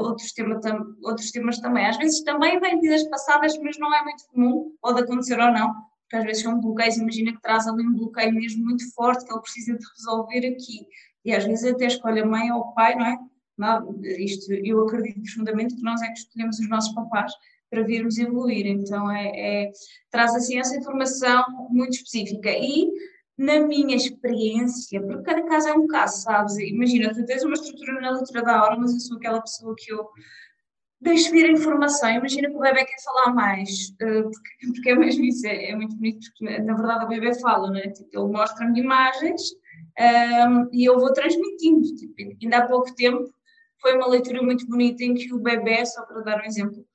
outros, 0.02 0.32
tema, 0.32 0.60
outros 1.02 1.30
temas 1.30 1.58
também. 1.60 1.86
Às 1.86 1.96
vezes 1.96 2.22
também 2.24 2.60
vem 2.60 2.78
vidas 2.78 3.08
passadas, 3.08 3.58
mas 3.58 3.78
não 3.78 3.94
é 3.94 4.04
muito 4.04 4.22
comum, 4.26 4.76
pode 4.82 5.00
acontecer 5.00 5.40
ou 5.40 5.50
não, 5.50 5.72
porque 6.02 6.16
às 6.16 6.24
vezes 6.24 6.42
são 6.42 6.60
bloqueios, 6.60 6.98
imagina 6.98 7.32
que 7.32 7.40
traz 7.40 7.66
ali 7.66 7.86
um 7.86 7.94
bloqueio 7.94 8.34
mesmo 8.34 8.62
muito 8.62 8.84
forte 8.92 9.24
que 9.24 9.32
ele 9.32 9.40
precisa 9.40 9.78
de 9.78 9.84
resolver 9.96 10.46
aqui. 10.46 10.86
E 11.24 11.32
às 11.34 11.42
vezes 11.42 11.72
até 11.72 11.86
escolhe 11.86 12.20
a 12.20 12.26
mãe 12.26 12.52
ou 12.52 12.60
o 12.60 12.74
pai, 12.74 12.96
não 12.96 13.06
é? 13.06 13.16
Não, 13.56 13.98
isto, 14.02 14.52
eu 14.52 14.82
acredito 14.82 15.22
profundamente 15.22 15.74
que 15.74 15.82
nós 15.82 16.02
é 16.02 16.08
que 16.08 16.18
escolhemos 16.18 16.58
os 16.58 16.68
nossos 16.68 16.94
papás 16.94 17.32
para 17.72 17.82
virmos 17.82 18.18
evoluir. 18.18 18.66
Então, 18.66 19.10
é, 19.10 19.64
é, 19.64 19.72
traz 20.10 20.34
assim 20.36 20.58
essa 20.58 20.76
informação 20.76 21.42
muito 21.70 21.94
específica. 21.94 22.50
E, 22.50 22.86
na 23.38 23.60
minha 23.60 23.96
experiência, 23.96 25.00
porque 25.00 25.22
cada 25.22 25.42
caso 25.44 25.68
é 25.68 25.72
um 25.72 25.86
caso, 25.86 26.22
sabes? 26.22 26.58
Imagina, 26.58 27.14
tu 27.14 27.24
tens 27.24 27.42
uma 27.42 27.54
estrutura 27.54 27.98
na 27.98 28.10
leitura 28.10 28.42
da 28.42 28.62
hora, 28.62 28.76
mas 28.78 28.92
eu 28.92 29.00
sou 29.00 29.16
aquela 29.16 29.40
pessoa 29.40 29.74
que 29.76 29.90
eu 29.90 30.06
deixo 31.00 31.32
vir 31.32 31.46
a 31.46 31.52
informação. 31.52 32.10
Imagina 32.10 32.50
que 32.50 32.56
o 32.56 32.60
bebê 32.60 32.84
quer 32.84 33.02
falar 33.02 33.34
mais, 33.34 33.94
eh, 34.00 34.22
porque, 34.22 34.66
porque 34.74 34.90
é 34.90 34.94
mesmo 34.94 35.24
isso, 35.24 35.46
é, 35.46 35.70
é, 35.70 35.74
muito 35.74 35.96
bonito, 35.96 36.26
porque 36.38 36.58
na 36.58 36.74
verdade 36.74 37.06
o 37.06 37.08
bebê 37.08 37.34
fala, 37.40 37.70
né? 37.70 37.88
Tipo, 37.88 38.10
ele 38.12 38.32
mostra-me 38.32 38.78
imagens 38.78 39.42
um, 39.98 40.02
ehm, 40.04 40.68
e 40.72 40.84
eu 40.84 41.00
vou 41.00 41.12
transmitindo. 41.14 41.82
Tipo, 41.96 42.14
ainda 42.42 42.58
há 42.58 42.68
pouco 42.68 42.94
tempo 42.94 43.24
foi 43.80 43.96
uma 43.96 44.06
leitura 44.08 44.42
muito 44.42 44.66
bonita 44.66 45.02
em 45.02 45.14
que 45.14 45.32
o 45.32 45.40
bebê, 45.40 45.84
só 45.86 46.02
para 46.04 46.20
dar 46.20 46.40
um 46.42 46.44
exemplo, 46.44 46.86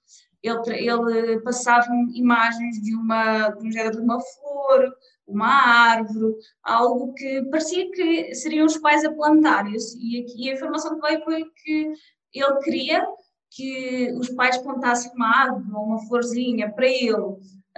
ele, 0.44 1.18
ele 1.18 1.42
passava-me 1.42 2.18
imagens 2.18 2.82
de 2.82 2.96
uma, 2.96 3.50
de, 3.50 3.66
um 3.66 3.70
de 3.70 4.00
uma 4.00 4.20
flor, 4.20 4.94
uma 5.28 5.48
árvore, 5.48 6.36
algo 6.64 7.14
que 7.14 7.44
parecia 7.52 7.90
que 7.92 8.34
seriam 8.34 8.66
os 8.66 8.78
pais 8.78 9.04
a 9.04 9.12
plantar. 9.12 9.66
E, 9.70 10.26
e 10.38 10.50
a 10.50 10.54
informação 10.54 10.96
que 10.96 11.08
veio 11.08 11.24
foi 11.24 11.46
que 11.64 11.94
ele 12.34 12.60
queria 12.64 13.06
que 13.50 14.12
os 14.18 14.30
pais 14.30 14.58
plantassem 14.58 15.12
uma 15.16 15.28
árvore 15.28 15.74
ou 15.74 15.84
uma 15.86 16.08
florzinha 16.08 16.72
para 16.72 16.88
ele. 16.88 17.14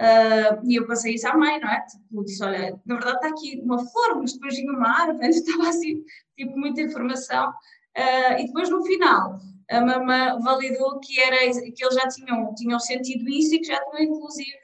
Uh, 0.00 0.66
e 0.66 0.76
eu 0.76 0.86
passei 0.86 1.14
isso 1.14 1.28
à 1.28 1.36
mãe, 1.36 1.60
não 1.60 1.68
é? 1.68 1.84
Tipo, 1.86 2.24
disse: 2.24 2.42
Olha, 2.42 2.80
na 2.86 2.94
verdade 2.94 3.16
está 3.16 3.28
aqui 3.28 3.60
uma 3.62 3.78
flor, 3.78 4.16
mas 4.16 4.32
depois 4.32 4.54
tinha 4.54 4.72
uma 4.72 4.88
árvore, 4.88 5.28
estava 5.28 5.68
assim, 5.68 6.02
tipo, 6.36 6.58
muita 6.58 6.80
informação. 6.80 7.50
Uh, 7.96 8.38
e 8.38 8.46
depois 8.46 8.70
no 8.70 8.82
final, 8.84 9.38
a 9.70 9.80
mamã 9.80 10.38
validou 10.40 10.98
que, 10.98 11.20
era, 11.20 11.38
que 11.38 11.84
eles 11.84 11.94
já 11.94 12.08
tinham, 12.08 12.54
tinham 12.54 12.78
sentido 12.80 13.28
isso 13.28 13.54
e 13.54 13.60
que 13.60 13.66
já 13.66 13.80
tinham, 13.84 14.02
inclusive, 14.02 14.58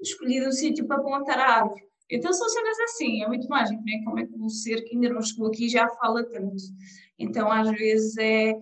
escolhido 0.00 0.48
o 0.48 0.52
sítio 0.52 0.86
para 0.86 1.02
plantar 1.02 1.38
a 1.38 1.60
árvore. 1.60 1.82
Então 2.10 2.32
são 2.32 2.48
cenas 2.48 2.78
assim, 2.80 3.22
é 3.22 3.28
muito 3.28 3.48
mágico, 3.48 3.82
né? 3.82 4.00
Como 4.04 4.18
é 4.20 4.26
que 4.26 4.34
um 4.34 4.48
ser 4.48 4.82
que 4.82 4.94
ainda 4.94 5.08
não 5.08 5.22
chegou 5.22 5.48
aqui 5.48 5.68
já 5.68 5.88
fala 5.88 6.22
tanto. 6.24 6.56
Então 7.18 7.50
às 7.50 7.70
vezes 7.70 8.16
é. 8.18 8.54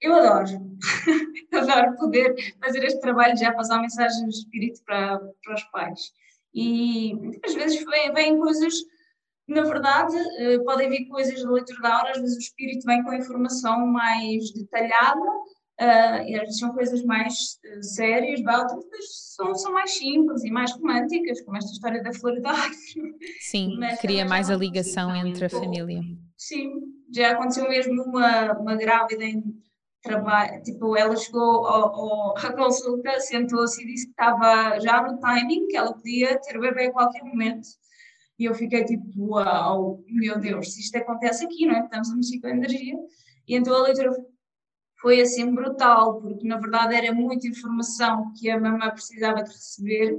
Eu 0.00 0.14
adoro, 0.14 0.48
adoro 1.52 1.96
poder 1.96 2.34
fazer 2.58 2.82
este 2.84 3.00
trabalho 3.00 3.34
de 3.34 3.40
já 3.40 3.52
passar 3.52 3.76
a 3.76 3.82
mensagem 3.82 4.24
do 4.24 4.30
espírito 4.30 4.82
para, 4.84 5.18
para 5.18 5.54
os 5.54 5.64
pais. 5.64 6.12
E 6.54 7.12
às 7.44 7.54
vezes 7.54 7.84
vêm 8.14 8.38
coisas 8.38 8.72
na 9.50 9.62
verdade, 9.62 10.16
eh, 10.38 10.58
podem 10.60 10.88
vir 10.88 11.08
coisas 11.08 11.42
da 11.42 11.50
leitura 11.50 11.80
da 11.82 11.98
aura, 11.98 12.10
às 12.12 12.20
vezes 12.20 12.36
o 12.36 12.40
espírito 12.40 12.86
vem 12.86 13.02
com 13.02 13.12
informação 13.12 13.86
mais 13.86 14.52
detalhada, 14.52 15.20
uh, 15.80 16.22
e 16.26 16.34
às 16.36 16.42
vezes 16.42 16.58
são 16.58 16.72
coisas 16.72 17.02
mais 17.04 17.34
uh, 17.34 17.82
sérias, 17.82 18.40
outras 18.40 19.04
são, 19.34 19.54
são 19.54 19.72
mais 19.72 19.90
simples 19.90 20.44
e 20.44 20.50
mais 20.50 20.72
românticas, 20.72 21.40
como 21.42 21.56
esta 21.56 21.72
história 21.72 22.02
da 22.02 22.12
flor 22.12 22.40
da 22.40 22.50
árvore. 22.50 23.14
Sim, 23.40 23.76
Mas 23.80 24.00
cria 24.00 24.24
mais 24.24 24.50
a 24.50 24.56
ligação 24.56 25.14
entre 25.16 25.46
a 25.46 25.50
família. 25.50 26.00
Sim, 26.36 26.70
já 27.12 27.32
aconteceu 27.32 27.68
mesmo 27.68 28.02
uma, 28.04 28.52
uma 28.52 28.76
grávida 28.76 29.24
em 29.24 29.42
trabalho, 30.02 30.62
tipo, 30.62 30.96
ela 30.96 31.14
chegou 31.14 31.66
ao, 31.66 31.94
ao, 31.94 32.38
à 32.38 32.52
consulta, 32.54 33.20
sentou-se 33.20 33.82
e 33.82 33.86
disse 33.86 34.06
que 34.06 34.12
estava 34.12 34.78
já 34.80 35.02
no 35.02 35.18
timing, 35.18 35.66
que 35.66 35.76
ela 35.76 35.92
podia 35.92 36.38
ter 36.40 36.56
o 36.56 36.60
bebê 36.60 36.86
a 36.86 36.92
qualquer 36.92 37.22
momento 37.22 37.68
e 38.40 38.46
eu 38.46 38.54
fiquei 38.54 38.82
tipo, 38.86 39.04
uau, 39.18 40.02
meu 40.08 40.40
Deus, 40.40 40.72
se 40.72 40.80
isto 40.80 40.96
acontece 40.96 41.44
aqui, 41.44 41.66
não 41.66 41.76
é? 41.76 41.84
Estamos 41.84 42.16
mexer 42.16 42.40
com 42.40 42.46
a 42.46 42.50
energia. 42.50 42.96
E 43.46 43.54
então 43.54 43.74
a 43.74 43.82
leitura 43.82 44.10
foi 44.98 45.20
assim 45.20 45.54
brutal, 45.54 46.22
porque 46.22 46.48
na 46.48 46.56
verdade 46.56 46.94
era 46.94 47.12
muita 47.12 47.46
informação 47.46 48.32
que 48.38 48.48
a 48.48 48.58
mamãe 48.58 48.90
precisava 48.92 49.42
de 49.42 49.50
receber 49.50 50.14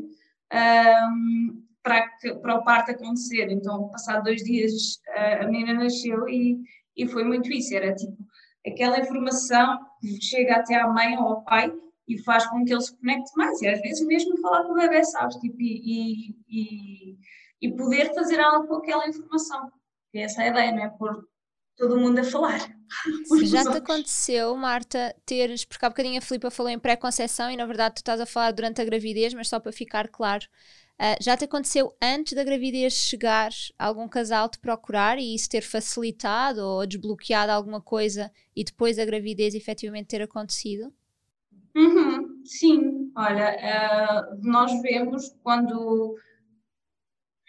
um, 0.54 1.64
para, 1.82 2.08
que, 2.20 2.36
para 2.36 2.60
o 2.60 2.64
parto 2.64 2.92
acontecer. 2.92 3.50
Então, 3.50 3.90
passado 3.90 4.26
dois 4.26 4.44
dias, 4.44 5.00
a 5.40 5.48
menina 5.48 5.74
nasceu 5.74 6.30
e, 6.30 6.60
e 6.96 7.08
foi 7.08 7.24
muito 7.24 7.52
isso. 7.52 7.74
Era 7.74 7.96
tipo 7.96 8.24
aquela 8.68 9.00
informação 9.00 9.80
que 10.00 10.22
chega 10.22 10.58
até 10.58 10.76
à 10.76 10.88
mãe 10.88 11.18
ou 11.18 11.24
ao 11.24 11.44
pai 11.44 11.74
e 12.08 12.20
faz 12.20 12.46
com 12.46 12.64
que 12.64 12.72
ele 12.72 12.82
se 12.82 12.96
conecte 12.98 13.32
mais. 13.36 13.60
E 13.64 13.68
às 13.68 13.82
vezes 13.82 14.06
mesmo 14.06 14.38
falar 14.42 14.64
com 14.64 14.74
o 14.74 14.76
bebê, 14.76 15.04
sabes? 15.06 15.38
Tipo, 15.38 15.60
e, 15.60 16.36
e, 16.48 17.16
e 17.16 17.18
poder 17.70 18.14
fazer 18.14 18.40
algo 18.40 18.68
com 18.68 18.76
aquela 18.76 19.08
informação. 19.08 19.72
E 20.14 20.20
essa 20.20 20.42
é 20.42 20.48
a 20.48 20.52
ideia, 20.52 20.72
não 20.72 20.84
é? 20.84 20.90
Pôr 20.90 21.26
todo 21.78 22.00
mundo 22.00 22.20
a 22.20 22.24
falar. 22.24 22.60
Já 23.44 23.64
te 23.64 23.78
aconteceu, 23.78 24.56
Marta, 24.56 25.16
teres, 25.26 25.66
porque 25.66 25.86
há 25.86 25.90
bocadinho 25.90 26.20
a 26.20 26.22
Filipa 26.22 26.52
falou 26.52 26.72
em 26.72 26.78
pré-conceição 26.78 27.50
e 27.50 27.58
na 27.58 27.66
verdade 27.66 27.96
tu 27.96 27.98
estás 27.98 28.20
a 28.20 28.26
falar 28.26 28.52
durante 28.52 28.82
a 28.82 28.86
gravidez, 28.86 29.34
mas 29.34 29.48
só 29.48 29.60
para 29.60 29.72
ficar 29.72 30.08
claro, 30.10 30.46
uh, 31.00 31.16
já 31.22 31.36
te 31.36 31.46
aconteceu 31.46 31.96
antes 32.02 32.34
da 32.34 32.44
gravidez 32.44 32.94
chegar 32.94 33.50
algum 33.80 34.08
casal 34.08 34.50
te 34.50 34.60
procurar 34.60 35.18
e 35.18 35.34
isso 35.34 35.50
ter 35.50 35.62
facilitado 35.62 36.62
ou 36.62 36.86
desbloqueado 36.86 37.52
alguma 37.52 37.82
coisa 37.82 38.32
e 38.56 38.64
depois 38.64 39.00
a 39.00 39.06
gravidez 39.06 39.56
efetivamente 39.56 40.08
ter 40.08 40.22
acontecido? 40.22 40.94
Uhum, 41.74 42.44
sim, 42.46 43.12
olha, 43.16 43.56
uh, 43.56 44.40
nós 44.42 44.82
vemos 44.82 45.34
quando 45.42 46.16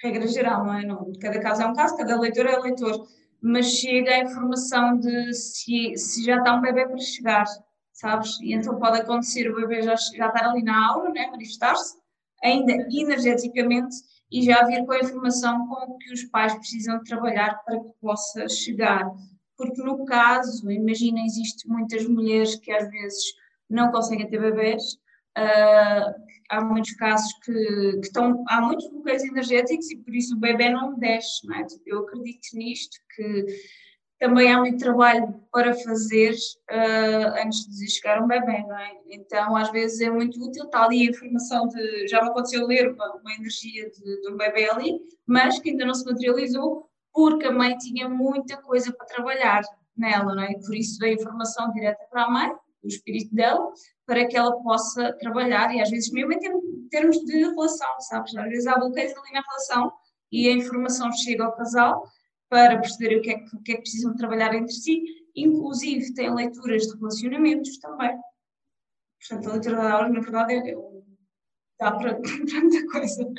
regra 0.03 0.27
geral, 0.27 0.65
não 0.65 0.75
é? 0.75 0.85
Não, 0.85 1.13
cada 1.21 1.41
caso 1.41 1.63
é 1.63 1.67
um 1.67 1.75
caso, 1.75 1.97
cada 1.97 2.19
leitor 2.19 2.47
é 2.47 2.59
leitor, 2.59 3.07
mas 3.41 3.67
chega 3.67 4.11
a 4.11 4.21
informação 4.21 4.99
de 4.99 5.33
se, 5.33 5.97
se 5.97 6.25
já 6.25 6.39
está 6.39 6.55
um 6.55 6.61
bebê 6.61 6.87
para 6.87 6.99
chegar, 6.99 7.45
sabes? 7.93 8.39
E 8.41 8.53
então 8.53 8.79
pode 8.79 9.01
acontecer 9.01 9.51
o 9.51 9.55
bebê 9.55 9.83
já, 9.83 9.95
já 9.95 10.27
estar 10.27 10.45
ali 10.45 10.63
na 10.63 10.89
aula, 10.89 11.11
né? 11.11 11.29
manifestar-se, 11.31 11.97
ainda 12.43 12.73
energeticamente, 12.91 13.97
e 14.31 14.43
já 14.43 14.65
vir 14.65 14.85
com 14.85 14.93
a 14.93 15.01
informação 15.01 15.69
com 15.69 15.99
que 15.99 16.13
os 16.13 16.25
pais 16.25 16.55
precisam 16.55 17.03
trabalhar 17.05 17.63
para 17.65 17.79
que 17.79 17.91
possa 18.01 18.49
chegar. 18.49 19.05
Porque 19.57 19.83
no 19.83 20.05
caso, 20.05 20.71
imagina, 20.71 21.21
existem 21.21 21.71
muitas 21.71 22.07
mulheres 22.09 22.57
que 22.57 22.73
às 22.73 22.89
vezes 22.91 23.23
não 23.69 23.93
conseguem 23.93 24.29
ter 24.29 24.41
bebês, 24.41 24.95
uh, 25.39 26.32
há 26.53 26.63
muitos 26.63 26.93
casos 26.93 27.33
que, 27.45 27.53
que, 27.53 28.07
estão, 28.07 28.45
há 28.49 28.61
muitos 28.61 28.89
bloqueios 28.91 29.25
energéticos 29.25 29.91
e 29.91 29.97
por 29.97 30.15
isso 30.15 30.37
o 30.37 30.39
bebê 30.39 30.69
não 30.69 30.99
desce, 30.99 31.47
não 31.47 31.57
é? 31.57 31.67
Eu 31.87 32.01
acredito 32.01 32.49
nisto, 32.53 32.99
que 33.17 33.47
também 34.19 34.53
há 34.53 34.59
muito 34.59 34.79
trabalho 34.79 35.35
para 35.51 35.73
fazer 35.73 36.35
uh, 36.71 37.43
antes 37.43 37.67
de 37.67 37.91
chegar 37.91 38.23
um 38.23 38.29
bebê, 38.29 38.59
não 38.69 38.79
é? 38.79 38.93
Então, 39.11 39.57
às 39.57 39.71
vezes 39.73 40.01
é 40.03 40.11
muito 40.11 40.41
útil, 40.45 40.65
está 40.65 40.85
ali 40.85 41.07
a 41.07 41.11
informação 41.11 41.67
de, 41.69 42.07
já 42.07 42.23
me 42.23 42.29
aconteceu 42.29 42.67
ler 42.67 42.93
uma, 42.93 43.17
uma 43.17 43.35
energia 43.35 43.91
de, 43.91 44.21
de, 44.21 44.31
um 44.31 44.37
bebê 44.37 44.71
ali, 44.71 45.01
mas 45.27 45.59
que 45.59 45.71
ainda 45.71 45.87
não 45.87 45.95
se 45.95 46.05
materializou, 46.05 46.87
porque 47.15 47.47
a 47.47 47.53
mãe 47.53 47.77
tinha 47.79 48.09
muita 48.09 48.59
coisa 48.59 48.93
para 48.93 49.07
trabalhar 49.07 49.63
nela, 49.97 50.35
não 50.35 50.43
é? 50.43 50.55
Por 50.55 50.75
isso 50.75 50.99
veio 50.99 51.15
informação 51.15 51.73
direta 51.73 52.05
para 52.11 52.25
a 52.25 52.31
mãe, 52.31 52.53
o 52.83 52.89
espírito 52.89 53.35
dela, 53.35 53.73
para 54.07 54.27
que 54.27 54.37
ela 54.37 54.61
possa 54.63 55.13
trabalhar 55.15 55.75
e 55.75 55.81
às 55.81 55.91
vezes 55.91 56.11
mesmo 56.11 56.33
em 56.33 56.89
termos 56.89 57.19
de 57.25 57.39
relação, 57.39 58.01
sabes? 58.01 58.37
Às 58.37 58.49
vezes 58.49 58.67
há 58.67 58.79
bloqueios 58.79 59.17
ali 59.17 59.33
na 59.33 59.43
relação 59.43 59.93
e 60.31 60.49
a 60.49 60.53
informação 60.53 61.13
chega 61.13 61.45
ao 61.45 61.55
casal 61.55 62.05
para 62.49 62.81
perceber 62.81 63.17
o 63.17 63.23
que 63.23 63.31
é 63.31 63.39
que, 63.39 63.59
que, 63.63 63.73
é 63.73 63.75
que 63.77 63.83
precisam 63.83 64.15
trabalhar 64.15 64.55
entre 64.55 64.75
si, 64.75 65.03
inclusive 65.35 66.13
tem 66.15 66.35
leituras 66.35 66.83
de 66.83 66.99
relacionamentos 66.99 67.79
também. 67.79 68.19
Portanto, 69.21 69.49
a 69.49 69.53
leitura 69.53 69.77
da 69.77 69.93
aula, 69.93 70.09
na 70.09 70.21
verdade, 70.21 70.55
é, 70.55 70.75
dá 71.79 71.93
para, 71.93 72.17
para 72.21 72.61
muita 72.61 72.87
coisa. 72.91 73.33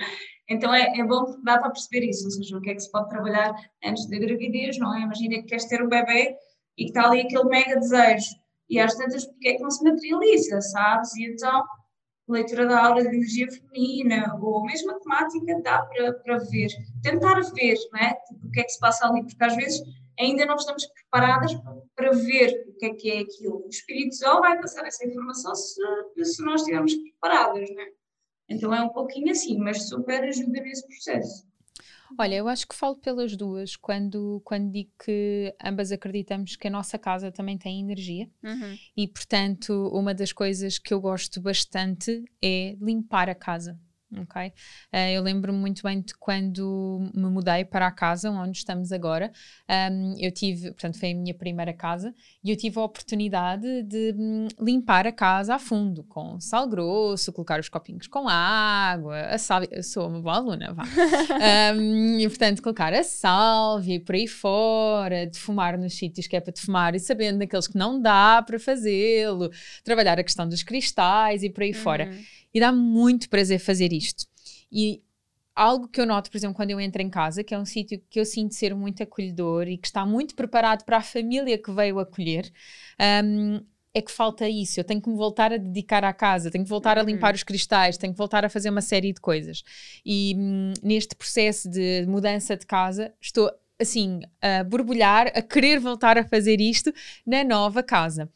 Então 0.50 0.74
é, 0.74 1.00
é 1.00 1.04
bom 1.04 1.26
porque 1.26 1.44
dá 1.44 1.58
para 1.60 1.72
perceber 1.72 2.08
isso, 2.08 2.26
ou 2.26 2.32
seja, 2.32 2.58
o 2.58 2.62
que 2.62 2.72
é 2.72 2.74
que 2.74 2.82
se 2.82 2.92
pode 2.92 3.10
trabalhar 3.10 3.54
antes 3.84 4.08
da 4.10 4.18
gravidez, 4.18 4.78
não 4.78 4.96
é? 4.96 5.02
Imagina 5.02 5.36
que 5.36 5.44
queres 5.44 5.66
ter 5.66 5.84
um 5.84 5.90
bebê 5.90 6.36
e 6.78 6.86
que 6.86 6.90
está 6.90 7.08
ali 7.08 7.22
aquele 7.22 7.46
mega 7.46 7.80
desejo 7.80 8.43
e 8.70 8.80
às 8.80 8.96
tantas 8.96 9.26
porque 9.26 9.50
é 9.50 9.54
que 9.56 9.64
não 9.64 9.72
se 9.72 9.84
materializa, 9.84 10.62
sabes? 10.62 11.16
E 11.16 11.26
então 11.26 11.64
leitura 12.28 12.66
da 12.66 12.86
aula 12.86 13.02
de 13.02 13.10
energia 13.10 13.48
feminina 13.52 14.38
ou 14.42 14.64
mesmo 14.64 14.92
a 14.92 15.00
temática 15.00 15.62
dá 15.62 15.84
para, 15.86 16.14
para 16.14 16.38
ver, 16.38 16.70
tentar 17.02 17.42
ver, 17.54 17.78
não 17.92 18.00
é? 18.00 18.14
Tipo, 18.28 18.48
o 18.48 18.52
que 18.52 18.62
é 18.62 18.64
que 18.64 18.72
se 18.72 18.80
passa 18.80 19.08
ali, 19.08 19.24
porque 19.24 19.44
às 19.44 19.56
vezes 19.56 19.82
ainda 20.20 20.46
não 20.46 20.56
estamos 20.56 20.86
preparadas 20.86 21.52
para 21.96 22.12
ver 22.12 22.66
o 22.70 22.78
que 22.78 22.86
é 22.86 22.94
que 22.94 23.12
é 23.12 23.20
aquilo. 23.20 23.66
O 23.66 23.70
espírito 23.70 24.16
só 24.16 24.40
vai 24.40 24.60
passar 24.60 24.86
essa 24.86 25.06
informação 25.06 25.54
se, 25.56 25.82
se 26.24 26.44
nós 26.44 26.62
estivermos 26.62 26.94
preparadas, 26.96 27.70
não 27.70 27.82
é? 27.82 27.88
Então 28.50 28.74
é 28.74 28.82
um 28.82 28.90
pouquinho 28.90 29.32
assim, 29.32 29.58
mas 29.58 29.90
super 29.90 30.24
ajuda 30.24 30.62
nesse 30.62 30.86
processo. 30.88 31.48
Olha, 32.20 32.36
eu 32.36 32.48
acho 32.48 32.68
que 32.68 32.76
falo 32.76 32.96
pelas 32.96 33.36
duas 33.36 33.76
quando, 33.76 34.42
quando 34.46 34.72
digo 34.72 34.92
que 35.04 35.56
ambas 35.64 35.92
acreditamos 35.92 36.56
que 36.56 36.68
a 36.68 36.72
nossa 36.72 36.98
casa 36.98 37.32
também 37.32 37.58
tem 37.58 37.80
energia 37.80 38.30
uhum. 38.44 38.78
e, 38.96 39.08
portanto, 39.08 39.90
uma 39.94 40.14
das 40.14 40.32
coisas 40.32 40.78
que 40.78 40.94
eu 40.94 41.02
gosto 41.02 41.42
bastante 41.42 42.24
é 42.42 42.76
limpar 42.80 43.30
a 43.30 43.36
casa 43.36 43.80
ok? 44.22 44.48
Uh, 44.48 44.98
eu 45.14 45.22
lembro-me 45.22 45.58
muito 45.58 45.84
bem 45.84 46.02
de 46.02 46.14
quando 46.16 47.12
me 47.14 47.30
mudei 47.30 47.66
para 47.66 47.88
a 47.88 47.92
casa 47.92 48.30
onde 48.30 48.58
estamos 48.58 48.92
agora. 48.92 49.32
Um, 49.70 50.16
eu 50.20 50.32
tive, 50.32 50.72
portanto, 50.72 51.00
foi 51.00 51.12
a 51.12 51.16
minha 51.16 51.34
primeira 51.34 51.74
casa 51.74 52.14
e 52.44 52.50
eu 52.50 52.56
tive 52.56 52.80
a 52.80 52.84
oportunidade 52.84 53.84
de 53.84 54.14
um, 54.18 54.48
limpar 54.60 55.08
a 55.08 55.12
casa 55.12 55.56
a 55.56 55.60
fundo, 55.60 56.04
com 56.04 56.40
sal 56.40 56.68
grosso, 56.68 57.32
colocar 57.34 57.60
os 57.60 57.70
copinhos 57.70 58.08
com 58.08 58.28
água, 58.28 59.20
a 59.28 59.38
sálvia. 59.38 59.70
Eu 59.72 59.84
sou 59.84 60.08
uma 60.08 60.22
boa 60.22 60.36
aluna, 60.36 60.74
vá. 60.74 60.84
um, 61.76 62.20
e, 62.20 62.28
portanto, 62.28 62.62
colocar 62.62 62.94
a 62.94 63.04
sálvia 63.04 63.96
e 63.96 64.00
por 64.00 64.16
aí 64.16 64.28
fora, 64.28 65.26
defumar 65.26 65.78
nos 65.78 65.94
sítios 65.94 66.28
que 66.28 66.36
é 66.36 66.40
para 66.40 66.54
defumar 66.54 66.96
e 66.96 67.00
sabendo 67.00 67.40
daqueles 67.40 67.68
que 67.68 67.78
não 67.78 68.02
dá 68.02 68.44
para 68.46 68.60
fazê-lo, 68.60 69.50
trabalhar 69.84 70.20
a 70.20 70.24
questão 70.24 70.48
dos 70.48 70.64
cristais 70.64 71.44
e 71.44 71.50
por 71.50 71.64
aí 71.64 71.70
uhum. 71.70 71.76
fora. 71.76 72.12
E 72.54 72.60
dá 72.60 72.72
muito 72.72 73.30
prazer 73.30 73.60
fazer 73.60 73.92
isto. 73.92 74.26
E 74.72 75.02
algo 75.56 75.88
que 75.88 76.02
eu 76.02 76.06
noto, 76.06 76.30
por 76.30 76.38
exemplo, 76.38 76.56
quando 76.56 76.72
eu 76.72 76.80
entro 76.80 77.02
em 77.02 77.10
casa, 77.10 77.44
que 77.44 77.54
é 77.54 77.60
um 77.60 77.66
sítio 77.66 78.02
que 78.10 78.20
eu 78.20 78.26
sinto 78.26 78.56
ser 78.56 78.76
muito 78.76 79.02
acolhedor 79.04 79.68
e 79.68 79.78
que 79.78 79.88
está 79.88 80.06
muito 80.06 80.36
preparado 80.36 80.84
para 80.84 80.98
a 80.98 81.02
família 81.02 81.58
que 81.58 81.72
veio 81.72 82.00
acolher, 82.00 82.52
um, 83.24 83.60
é 83.94 84.02
que 84.02 84.12
falta 84.12 84.50
isso. 84.50 84.80
Eu 84.80 84.84
tenho 84.84 85.02
que 85.02 85.10
me 85.10 85.16
voltar 85.16 85.54
a 85.54 85.58
dedicar 85.58 86.04
à 86.04 86.12
casa, 86.12 86.50
tenho 86.50 86.64
que 86.64 86.70
voltar 86.70 86.98
uhum. 86.98 87.04
a 87.04 87.06
limpar 87.06 87.36
os 87.36 87.44
cristais, 87.44 87.98
tenho 87.98 88.14
que 88.14 88.18
voltar 88.18 88.44
a 88.44 88.50
fazer 88.50 88.70
uma 88.70 88.82
série 88.82 89.14
de 89.14 89.22
coisas. 89.22 89.64
E 90.04 90.36
hum, 90.36 90.74
neste 90.82 91.16
processo 91.16 91.70
de 91.70 92.06
mudança 92.08 92.58
de 92.58 92.66
casa, 92.66 93.14
estou 93.22 93.52
assim 93.80 94.22
a 94.42 94.64
borbulhar, 94.64 95.28
a 95.36 95.42
querer 95.42 95.80
voltar 95.80 96.18
a 96.18 96.24
fazer 96.24 96.60
isto 96.60 96.92
na 97.26 97.44
nova 97.44 97.84
casa. 97.84 98.30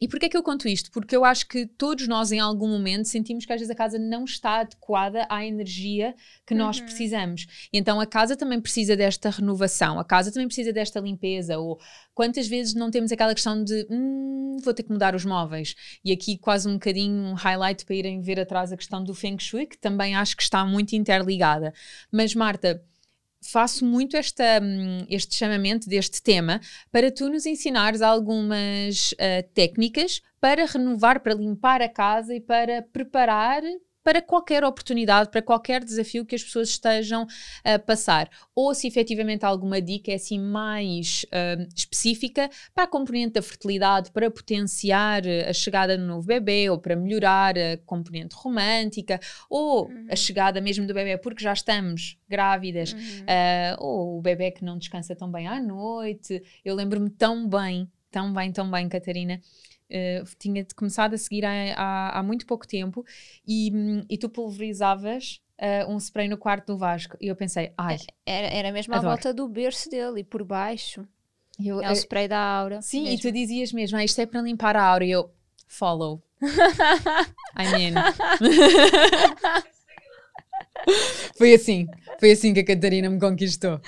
E 0.00 0.06
porquê 0.08 0.26
é 0.26 0.28
que 0.28 0.36
eu 0.36 0.42
conto 0.42 0.68
isto? 0.68 0.90
Porque 0.90 1.16
eu 1.16 1.24
acho 1.24 1.46
que 1.48 1.66
todos 1.66 2.06
nós, 2.06 2.32
em 2.32 2.38
algum 2.38 2.68
momento, 2.68 3.06
sentimos 3.08 3.46
que 3.46 3.52
às 3.52 3.60
vezes 3.60 3.70
a 3.70 3.74
casa 3.74 3.98
não 3.98 4.24
está 4.24 4.60
adequada 4.60 5.26
à 5.30 5.44
energia 5.44 6.14
que 6.46 6.54
uhum. 6.54 6.60
nós 6.60 6.80
precisamos. 6.80 7.46
E 7.72 7.78
então 7.78 8.00
a 8.00 8.06
casa 8.06 8.36
também 8.36 8.60
precisa 8.60 8.96
desta 8.96 9.30
renovação, 9.30 9.98
a 9.98 10.04
casa 10.04 10.30
também 10.30 10.46
precisa 10.46 10.72
desta 10.72 11.00
limpeza. 11.00 11.58
Ou 11.58 11.80
quantas 12.14 12.46
vezes 12.46 12.74
não 12.74 12.90
temos 12.90 13.10
aquela 13.10 13.34
questão 13.34 13.62
de 13.62 13.86
hum, 13.90 14.56
vou 14.62 14.74
ter 14.74 14.82
que 14.82 14.92
mudar 14.92 15.14
os 15.14 15.24
móveis? 15.24 15.74
E 16.04 16.12
aqui 16.12 16.36
quase 16.36 16.68
um 16.68 16.74
bocadinho 16.74 17.30
um 17.30 17.34
highlight 17.34 17.84
para 17.84 17.94
irem 17.94 18.20
ver 18.20 18.38
atrás 18.38 18.72
a 18.72 18.76
questão 18.76 19.02
do 19.02 19.14
Feng 19.14 19.38
Shui, 19.38 19.66
que 19.66 19.78
também 19.78 20.14
acho 20.14 20.36
que 20.36 20.42
está 20.42 20.64
muito 20.64 20.94
interligada. 20.94 21.72
Mas 22.12 22.34
Marta 22.34 22.82
faço 23.50 23.84
muito 23.84 24.16
esta, 24.16 24.60
hum, 24.62 25.06
este 25.08 25.34
chamamento 25.34 25.88
deste 25.88 26.22
tema 26.22 26.60
para 26.90 27.10
tu 27.10 27.28
nos 27.28 27.46
ensinares 27.46 28.02
algumas 28.02 29.12
uh, 29.12 29.42
técnicas 29.54 30.22
para 30.40 30.66
renovar, 30.66 31.20
para 31.20 31.34
limpar 31.34 31.82
a 31.82 31.88
casa 31.88 32.34
e 32.34 32.40
para 32.40 32.82
preparar 32.82 33.62
para 34.06 34.22
qualquer 34.22 34.62
oportunidade, 34.62 35.30
para 35.30 35.42
qualquer 35.42 35.82
desafio 35.82 36.24
que 36.24 36.36
as 36.36 36.44
pessoas 36.44 36.68
estejam 36.68 37.26
a 37.64 37.76
passar. 37.76 38.30
Ou 38.54 38.72
se 38.72 38.86
efetivamente 38.86 39.44
alguma 39.44 39.82
dica 39.82 40.12
é 40.12 40.14
assim 40.14 40.38
mais 40.38 41.24
uh, 41.24 41.66
específica 41.74 42.48
para 42.72 42.84
a 42.84 42.86
componente 42.86 43.32
da 43.32 43.42
fertilidade, 43.42 44.12
para 44.12 44.30
potenciar 44.30 45.22
a 45.26 45.52
chegada 45.52 45.98
do 45.98 46.04
novo 46.04 46.24
bebê, 46.24 46.70
ou 46.70 46.78
para 46.78 46.94
melhorar 46.94 47.58
a 47.58 47.78
componente 47.78 48.36
romântica, 48.36 49.18
ou 49.50 49.88
uhum. 49.88 50.06
a 50.08 50.14
chegada 50.14 50.60
mesmo 50.60 50.86
do 50.86 50.94
bebê 50.94 51.18
porque 51.18 51.42
já 51.42 51.52
estamos 51.52 52.16
grávidas, 52.28 52.92
uhum. 52.92 53.00
uh, 53.00 53.84
ou 53.84 54.18
o 54.18 54.22
bebê 54.22 54.52
que 54.52 54.64
não 54.64 54.78
descansa 54.78 55.16
tão 55.16 55.32
bem 55.32 55.48
à 55.48 55.60
noite. 55.60 56.40
Eu 56.64 56.76
lembro-me 56.76 57.10
tão 57.10 57.48
bem, 57.48 57.90
tão 58.08 58.32
bem, 58.32 58.52
tão 58.52 58.70
bem, 58.70 58.88
Catarina, 58.88 59.40
Uh, 59.88 60.26
tinha 60.38 60.66
começado 60.74 61.14
a 61.14 61.18
seguir 61.18 61.44
há, 61.44 62.18
há, 62.18 62.22
muito 62.22 62.44
pouco 62.44 62.66
tempo 62.66 63.06
e, 63.46 63.70
hum, 63.72 64.04
e 64.10 64.18
tu 64.18 64.28
pulverizavas 64.28 65.40
uh, 65.60 65.88
um 65.88 65.96
spray 65.96 66.28
no 66.28 66.36
quarto 66.36 66.72
do 66.72 66.78
Vasco 66.78 67.16
e 67.20 67.28
eu 67.28 67.36
pensei, 67.36 67.72
ai. 67.78 67.98
Era, 68.24 68.48
era 68.48 68.72
mesmo 68.72 68.92
adoro. 68.94 69.08
à 69.08 69.12
volta 69.12 69.32
do 69.32 69.48
berço 69.48 69.88
dele 69.88 70.20
e 70.20 70.24
por 70.24 70.42
baixo. 70.42 71.06
Eu, 71.62 71.80
é 71.80 71.90
o 71.90 71.92
spray 71.92 72.26
da 72.28 72.38
aura. 72.38 72.82
Sim, 72.82 73.04
mesmo. 73.04 73.14
e 73.14 73.20
tu 73.20 73.32
dizias 73.32 73.72
mesmo, 73.72 73.96
ah, 73.96 74.04
isto 74.04 74.20
é 74.20 74.26
para 74.26 74.42
limpar 74.42 74.76
a 74.76 74.84
aura 74.84 75.04
e 75.04 75.10
eu, 75.10 75.30
follow. 75.66 76.22
I 77.56 77.64
mean. 77.72 77.94
foi 81.38 81.54
assim, 81.54 81.86
foi 82.20 82.32
assim 82.32 82.52
que 82.52 82.60
a 82.60 82.64
Catarina 82.64 83.08
me 83.08 83.18
conquistou. 83.18 83.80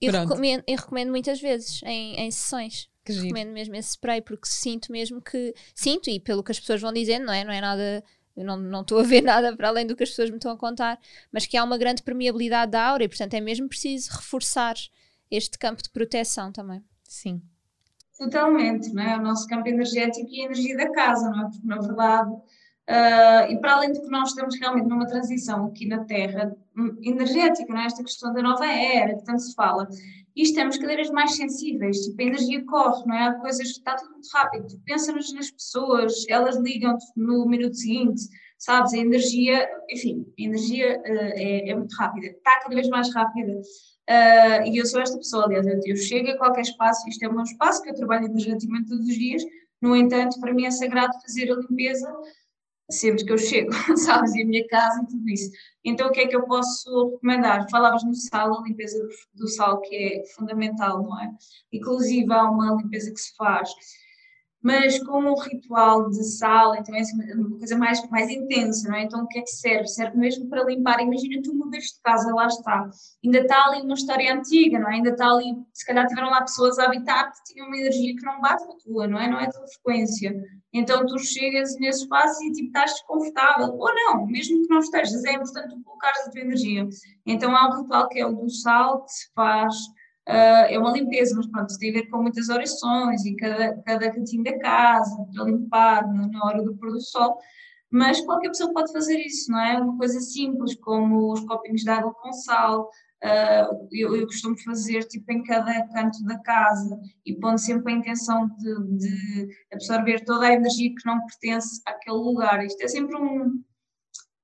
E 0.00 0.08
recomendo, 0.10 0.62
eu 0.66 0.76
recomendo 0.76 1.10
muitas 1.10 1.40
vezes 1.40 1.82
em, 1.84 2.20
em 2.20 2.30
sessões. 2.30 2.88
Que 3.12 3.20
recomendo 3.20 3.52
mesmo 3.52 3.74
esse 3.76 3.90
spray 3.90 4.20
porque 4.20 4.48
sinto 4.48 4.90
mesmo 4.90 5.20
que 5.20 5.54
sinto 5.74 6.10
e 6.10 6.18
pelo 6.18 6.42
que 6.42 6.52
as 6.52 6.60
pessoas 6.60 6.80
vão 6.80 6.92
dizendo, 6.92 7.26
não 7.26 7.32
é? 7.32 7.44
Não 7.44 7.52
é 7.52 7.60
nada 7.60 8.04
eu 8.36 8.44
não, 8.44 8.56
não 8.56 8.82
estou 8.82 8.98
a 8.98 9.02
ver 9.02 9.22
nada 9.24 9.56
para 9.56 9.68
além 9.68 9.86
do 9.86 9.96
que 9.96 10.02
as 10.02 10.10
pessoas 10.10 10.30
me 10.30 10.36
estão 10.36 10.52
a 10.52 10.56
contar, 10.56 11.00
mas 11.32 11.46
que 11.46 11.56
há 11.56 11.64
uma 11.64 11.78
grande 11.78 12.02
permeabilidade 12.02 12.72
da 12.72 12.84
aura 12.84 13.04
e, 13.04 13.08
portanto, 13.08 13.34
é 13.34 13.40
mesmo 13.40 13.68
preciso 13.68 14.10
reforçar 14.12 14.74
este 15.30 15.58
campo 15.58 15.82
de 15.82 15.90
proteção 15.90 16.52
também. 16.52 16.84
Sim. 17.04 17.40
Totalmente, 18.18 18.92
não 18.92 19.02
é? 19.02 19.16
O 19.16 19.22
nosso 19.22 19.46
campo 19.46 19.68
energético 19.68 20.28
e 20.30 20.42
a 20.42 20.44
energia 20.44 20.76
da 20.76 20.90
casa, 20.92 21.30
não 21.30 21.46
é? 21.46 21.50
Porque, 21.50 21.66
na 21.66 21.78
verdade, 21.78 22.36
uh, 22.88 23.50
e 23.50 23.58
para 23.60 23.74
além 23.74 23.92
de 23.92 24.00
que 24.00 24.08
nós 24.08 24.30
estamos 24.30 24.58
realmente 24.58 24.88
numa 24.88 25.06
transição 25.06 25.66
aqui 25.66 25.86
na 25.86 26.04
Terra 26.04 26.56
hum, 26.76 26.96
energética, 27.02 27.72
não 27.72 27.80
é? 27.80 27.86
Esta 27.86 28.02
questão 28.02 28.32
da 28.32 28.42
nova 28.42 28.66
era, 28.66 29.16
que 29.16 29.24
tanto 29.24 29.40
se 29.40 29.54
fala, 29.54 29.88
e 30.34 30.42
estamos 30.42 30.76
cada 30.76 30.94
vez 30.94 31.10
mais 31.10 31.34
sensíveis, 31.34 31.98
tipo, 31.98 32.20
a 32.20 32.24
energia 32.24 32.64
corre, 32.64 33.06
não 33.06 33.14
é? 33.14 33.28
Há 33.28 33.34
coisas 33.34 33.68
está 33.68 33.96
tudo 33.96 34.12
muito 34.12 34.28
rápido, 34.32 34.66
tu 34.68 34.80
pensas 34.84 35.32
nas 35.32 35.50
pessoas, 35.50 36.24
elas 36.28 36.56
ligam-te 36.56 37.04
no 37.16 37.46
minuto 37.46 37.76
seguinte, 37.76 38.22
sabes? 38.58 38.92
A 38.92 38.98
energia, 38.98 39.68
enfim, 39.90 40.26
a 40.38 40.42
energia 40.42 40.98
uh, 41.00 41.32
é, 41.36 41.70
é, 41.70 41.74
muito 41.74 41.94
rápida, 41.96 42.26
está 42.26 42.60
cada 42.60 42.74
vez 42.74 42.88
mais 42.88 43.12
rápida. 43.14 43.60
Uh, 44.08 44.70
e 44.70 44.78
eu 44.78 44.86
sou 44.86 45.00
esta 45.00 45.16
pessoa, 45.16 45.46
aliás, 45.46 45.66
eu, 45.66 45.80
eu 45.84 45.96
chego 45.96 46.30
a 46.30 46.38
qualquer 46.38 46.60
espaço, 46.60 47.08
isto 47.08 47.24
é 47.24 47.28
meu 47.28 47.42
espaço 47.42 47.82
que 47.82 47.90
eu 47.90 47.94
trabalho 47.94 48.26
energeticamente 48.26 48.88
todos 48.88 49.06
os 49.06 49.14
dias, 49.14 49.42
no 49.82 49.96
entanto, 49.96 50.40
para 50.40 50.54
mim 50.54 50.64
é 50.64 50.70
sagrado 50.70 51.12
fazer 51.22 51.50
a 51.50 51.56
limpeza 51.56 52.08
sempre 52.90 53.24
que 53.24 53.32
eu 53.32 53.38
chego, 53.38 53.70
sabes? 53.96 54.34
E 54.34 54.42
a 54.42 54.46
minha 54.46 54.66
casa 54.66 55.02
e 55.02 55.06
tudo 55.06 55.28
isso. 55.28 55.50
Então, 55.84 56.08
o 56.08 56.12
que 56.12 56.20
é 56.20 56.26
que 56.26 56.36
eu 56.36 56.44
posso 56.44 57.10
recomendar? 57.10 57.68
Falavas 57.70 58.04
no 58.04 58.14
sal, 58.14 58.58
a 58.58 58.62
limpeza 58.62 58.98
do, 59.34 59.48
sal, 59.48 59.80
que 59.80 59.94
é 59.94 60.24
fundamental, 60.34 61.02
não 61.02 61.20
é? 61.20 61.30
Inclusive, 61.72 62.32
há 62.32 62.50
uma 62.50 62.74
limpeza 62.74 63.12
que 63.12 63.20
se 63.20 63.34
faz 63.36 63.70
mas 64.66 64.98
com 64.98 65.20
um 65.20 65.38
ritual 65.38 66.10
de 66.10 66.24
sal, 66.24 66.74
então 66.74 66.92
é 66.92 66.98
assim, 66.98 67.16
uma 67.34 67.56
coisa 67.56 67.78
mais, 67.78 68.04
mais 68.10 68.28
intensa, 68.28 68.88
não 68.88 68.96
é? 68.96 69.04
Então 69.04 69.22
o 69.22 69.28
que 69.28 69.38
é 69.38 69.42
que 69.42 69.50
serve? 69.50 69.86
Serve 69.86 70.18
mesmo 70.18 70.48
para 70.48 70.64
limpar, 70.64 71.00
imagina 71.00 71.40
tu 71.40 71.54
mudas 71.54 71.84
de 71.84 72.02
casa, 72.02 72.34
lá 72.34 72.48
está, 72.48 72.90
ainda 73.24 73.38
está 73.38 73.64
ali 73.64 73.82
uma 73.82 73.94
história 73.94 74.34
antiga, 74.34 74.80
não 74.80 74.90
é? 74.90 74.94
Ainda 74.94 75.10
está 75.10 75.30
ali, 75.30 75.54
se 75.72 75.86
calhar 75.86 76.04
tiveram 76.08 76.30
lá 76.30 76.40
pessoas 76.40 76.80
a 76.80 76.86
habitar 76.86 77.30
que 77.30 77.52
tinham 77.52 77.68
uma 77.68 77.76
energia 77.76 78.16
que 78.16 78.24
não 78.24 78.40
bate 78.40 78.66
com 78.66 78.72
a 78.72 78.76
tua, 78.76 79.06
não 79.06 79.20
é? 79.20 79.30
Não 79.30 79.38
é 79.38 79.44
a 79.44 79.50
tua 79.50 79.68
frequência. 79.68 80.34
Então 80.72 81.06
tu 81.06 81.16
chegas 81.20 81.76
nesse 81.78 82.02
espaço 82.02 82.42
e 82.42 82.50
tipo 82.50 82.66
estás 82.66 82.90
desconfortável, 82.90 83.72
ou 83.72 83.94
não, 83.94 84.26
mesmo 84.26 84.62
que 84.62 84.68
não 84.68 84.80
estejas, 84.80 85.24
é 85.24 85.34
importante 85.34 85.76
tu 85.76 85.80
colocares 85.84 86.26
a 86.26 86.30
tua 86.30 86.40
energia. 86.40 86.88
Então 87.24 87.54
há 87.54 87.68
um 87.68 87.82
ritual 87.82 88.08
que 88.08 88.18
é 88.18 88.26
o 88.26 88.32
do 88.32 88.50
sal, 88.50 89.04
que 89.04 89.12
se 89.12 89.32
faz 89.32 89.76
uh, 90.28 90.66
é 90.68 90.78
uma 90.78 90.92
limpeza, 90.92 91.34
mas 91.36 91.46
pronto, 91.46 91.78
tem 91.78 91.90
a 91.90 91.94
ver 91.94 92.06
com 92.08 92.22
muitas 92.22 92.48
orações 92.48 93.24
e 93.24 93.34
cada, 93.36 93.76
cada 93.82 94.10
cantinho 94.12 94.44
da 94.44 94.58
casa 94.58 95.26
para 95.32 95.44
limpar 95.44 96.12
na 96.12 96.44
hora 96.44 96.62
do 96.62 96.76
pôr 96.76 96.92
do 96.92 97.00
sol. 97.00 97.38
Mas 97.90 98.20
qualquer 98.20 98.48
pessoa 98.48 98.72
pode 98.72 98.92
fazer 98.92 99.18
isso, 99.18 99.50
não 99.50 99.60
é? 99.60 99.80
Uma 99.80 99.96
coisa 99.96 100.20
simples, 100.20 100.74
como 100.76 101.32
os 101.32 101.40
copinhos 101.40 101.82
de 101.82 101.90
água 101.90 102.12
com 102.14 102.32
sal, 102.32 102.90
Uh, 103.24 103.88
eu, 103.90 104.14
eu, 104.14 104.26
costumo 104.26 104.56
fazer 104.62 105.02
tipo 105.04 105.32
em 105.32 105.42
cada 105.42 105.88
canto 105.88 106.22
da 106.24 106.38
casa 106.40 107.00
e 107.24 107.34
pondo 107.34 107.58
sempre 107.58 107.90
a 107.90 107.96
intenção 107.96 108.46
de, 108.58 108.98
de, 108.98 109.48
absorver 109.72 110.22
toda 110.24 110.46
a 110.46 110.52
energia 110.52 110.94
que 110.94 111.06
não 111.06 111.24
pertence 111.24 111.80
àquele 111.86 112.18
lugar. 112.18 112.62
Isto 112.62 112.84
é 112.84 112.88
sempre 112.88 113.16
um 113.16 113.64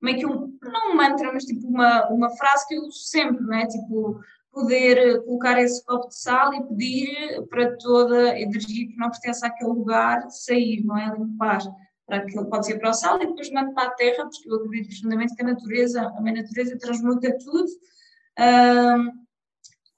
meio 0.00 0.18
que 0.18 0.26
um, 0.26 0.58
não 0.62 0.92
um 0.92 0.96
mantra, 0.96 1.30
mas 1.32 1.44
tipo 1.44 1.68
uma, 1.68 2.08
uma 2.08 2.30
frase 2.30 2.66
que 2.66 2.74
eu 2.74 2.82
uso 2.82 2.98
sempre, 3.04 3.44
não 3.44 3.54
é? 3.54 3.66
Tipo, 3.66 4.20
poder 4.52 5.24
colocar 5.24 5.60
esse 5.60 5.84
copo 5.84 6.08
de 6.08 6.18
sal 6.18 6.52
e 6.54 6.62
pedir 6.68 7.42
para 7.48 7.76
toda 7.78 8.32
a 8.32 8.40
energia 8.40 8.86
que 8.86 8.96
não 8.96 9.10
pertence 9.10 9.44
àquele 9.44 9.70
lugar 9.70 10.30
sair, 10.30 10.84
não 10.84 10.98
é? 10.98 11.14
Limpar. 11.16 11.60
Para 12.06 12.18
aquilo, 12.18 12.50
pode 12.50 12.66
ser 12.66 12.78
para 12.78 12.90
o 12.90 12.92
sal 12.92 13.16
e 13.22 13.26
depois 13.26 13.50
mando 13.50 13.72
para 13.72 13.88
a 13.88 13.90
terra, 13.92 14.24
porque 14.24 14.48
eu 14.48 14.56
acredito 14.56 14.88
profundamente 14.88 15.34
que 15.34 15.42
a 15.42 15.46
natureza, 15.46 16.02
a 16.02 16.20
minha 16.20 16.42
natureza 16.42 16.76
transmuta 16.76 17.36
tudo 17.38 17.66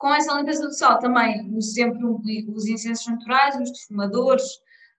com 0.04 0.12
essa 0.12 0.34
limpeza 0.34 0.66
do 0.66 0.72
sal 0.72 0.98
também 0.98 1.50
uso 1.56 1.72
sempre 1.72 2.04
os 2.04 2.66
incensos 2.66 3.06
naturais, 3.06 3.56
os 3.56 3.72
defumadores, 3.72 4.44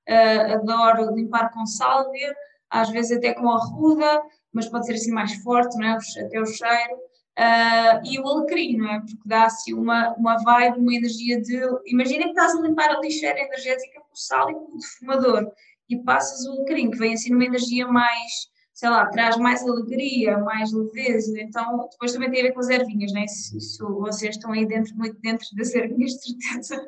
uh, 0.09 0.53
adoro 0.55 1.13
limpar 1.13 1.51
com 1.53 1.65
sálvia, 1.65 2.35
às 2.69 2.89
vezes 2.89 3.17
até 3.17 3.33
com 3.33 3.49
arruda, 3.49 4.23
mas 4.51 4.67
pode 4.67 4.85
ser 4.85 4.93
assim 4.93 5.11
mais 5.11 5.33
forte, 5.43 5.77
não 5.77 5.87
é? 5.87 5.97
até 6.25 6.39
o 6.39 6.45
cheiro. 6.45 6.97
Uh, 7.37 7.99
e 8.05 8.17
o 8.19 8.27
alecrim, 8.27 8.77
não 8.77 8.89
é? 8.89 8.99
Porque 8.99 9.17
dá 9.25 9.45
assim 9.45 9.73
uma, 9.73 10.13
uma 10.13 10.37
vibe, 10.37 10.79
uma 10.79 10.93
energia 10.93 11.41
de. 11.41 11.59
Imagina 11.85 12.23
que 12.23 12.29
estás 12.29 12.55
a 12.55 12.61
limpar 12.61 12.89
a 12.89 12.99
lixeira 12.99 13.39
energética 13.39 13.99
com 13.99 14.15
sal 14.15 14.49
e 14.49 14.53
com 14.53 14.75
o 14.75 14.77
defumador 14.77 15.51
e 15.89 15.97
passas 15.97 16.45
o 16.47 16.51
alecrim, 16.51 16.89
que 16.89 16.97
vem 16.97 17.13
assim 17.13 17.31
numa 17.31 17.45
energia 17.45 17.87
mais 17.87 18.49
sei 18.75 18.89
lá, 18.89 19.05
traz 19.05 19.37
mais 19.37 19.63
alegria, 19.63 20.37
mais 20.39 20.73
leveza, 20.73 21.39
então 21.39 21.87
depois 21.89 22.11
também 22.11 22.29
tem 22.29 22.41
a 22.41 22.43
ver 22.43 22.51
com 22.51 22.59
as 22.59 22.67
ervinhas, 22.67 23.13
né? 23.13 23.23
Isso, 23.23 23.57
isso 23.57 23.87
vocês 24.01 24.35
estão 24.35 24.51
aí 24.51 24.65
dentro, 24.65 24.93
muito 24.97 25.17
dentro 25.21 25.47
das 25.55 25.71
ervinhas, 25.73 26.11
de 26.11 26.43
certeza, 26.43 26.81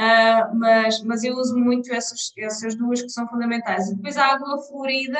uh, 0.00 0.58
mas, 0.58 1.02
mas 1.02 1.22
eu 1.22 1.36
uso 1.36 1.54
muito 1.54 1.92
essas, 1.92 2.32
essas 2.38 2.74
duas 2.76 3.02
que 3.02 3.10
são 3.10 3.28
fundamentais. 3.28 3.90
E 3.90 3.96
depois 3.96 4.16
a 4.16 4.24
água 4.24 4.58
florida, 4.62 5.18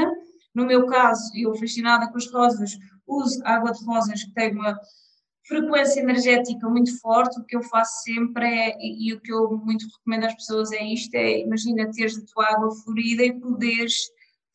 no 0.55 0.65
meu 0.65 0.87
caso, 0.87 1.31
eu 1.37 1.55
fascinada 1.57 2.11
com 2.11 2.17
as 2.17 2.33
rosas, 2.33 2.79
uso 3.19 3.41
água 3.45 3.73
de 3.73 3.85
rosas 3.85 4.25
que 4.25 4.33
tem 4.33 4.53
uma 4.53 4.79
frequência 5.47 6.01
energética 6.01 6.69
muito 6.69 6.99
forte, 7.01 7.39
o 7.39 7.45
que 7.45 7.57
eu 7.57 7.63
faço 7.63 8.03
sempre 8.03 8.47
é, 8.47 8.77
e, 8.79 9.09
e 9.09 9.13
o 9.13 9.21
que 9.21 9.33
eu 9.33 9.57
muito 9.57 9.87
recomendo 9.87 10.27
às 10.27 10.35
pessoas 10.35 10.73
é 10.73 10.83
isto, 10.85 11.15
é 11.15 11.41
imagina 11.41 11.91
teres 11.91 12.17
a 12.17 12.25
tua 12.33 12.47
água 12.47 12.71
florida 12.83 13.25
e 13.25 13.39
poderes 13.39 13.95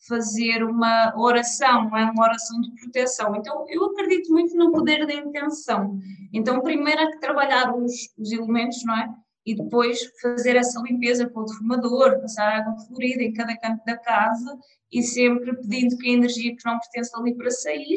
fazer 0.07 0.63
uma 0.63 1.13
oração, 1.17 1.95
é 1.95 2.05
uma 2.05 2.23
oração 2.23 2.61
de 2.61 2.71
proteção. 2.75 3.35
Então, 3.35 3.65
eu 3.67 3.83
acredito 3.85 4.31
muito 4.31 4.55
no 4.55 4.71
poder 4.71 5.05
da 5.05 5.13
intenção. 5.13 5.99
Então, 6.31 6.61
primeiro 6.61 7.01
é 7.01 7.11
que 7.11 7.19
trabalhar 7.19 7.75
os, 7.75 7.93
os 8.17 8.31
elementos, 8.31 8.83
não 8.85 8.95
é? 8.95 9.09
E 9.47 9.55
depois 9.55 9.99
fazer 10.21 10.57
essa 10.57 10.81
limpeza 10.81 11.29
com 11.29 11.39
o 11.39 11.45
defumador, 11.45 12.19
passar 12.19 12.59
água 12.59 12.77
florida 12.85 13.23
em 13.23 13.31
cada 13.31 13.55
canto 13.57 13.83
da 13.85 13.97
casa 13.97 14.59
e 14.91 15.01
sempre 15.01 15.55
pedindo 15.55 15.97
que 15.97 16.09
a 16.09 16.13
energia 16.13 16.53
que 16.53 16.65
não 16.65 16.77
pertence 16.77 17.11
ali 17.15 17.33
para 17.33 17.49
sair. 17.49 17.95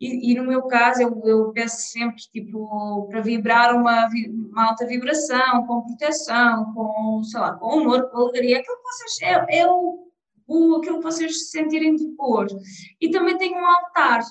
E, 0.00 0.32
e, 0.32 0.34
no 0.34 0.44
meu 0.44 0.62
caso, 0.62 1.02
eu, 1.02 1.20
eu, 1.24 1.52
peço 1.52 1.90
sempre 1.90 2.22
tipo, 2.32 3.06
para 3.10 3.20
vibrar 3.20 3.76
uma, 3.76 4.08
uma, 4.50 4.68
alta 4.68 4.86
vibração, 4.86 5.66
com 5.66 5.82
proteção, 5.82 6.72
com, 6.72 7.22
sei 7.24 7.40
lá, 7.40 7.52
com 7.54 7.80
amor, 7.80 8.08
com 8.10 8.18
alegria, 8.18 8.60
aquilo 8.60 8.76
que 8.76 8.82
vocês. 8.82 9.22
É, 9.22 9.58
é 9.58 9.66
o 9.66 10.08
o, 10.48 10.76
aquilo 10.76 10.96
que 10.96 11.04
vocês 11.04 11.38
se 11.38 11.50
sentirem 11.50 11.94
de 11.94 12.06
pôr. 12.16 12.46
E 12.98 13.10
também 13.10 13.36
tenho 13.36 13.58
um 13.58 13.66
altar. 13.66 14.22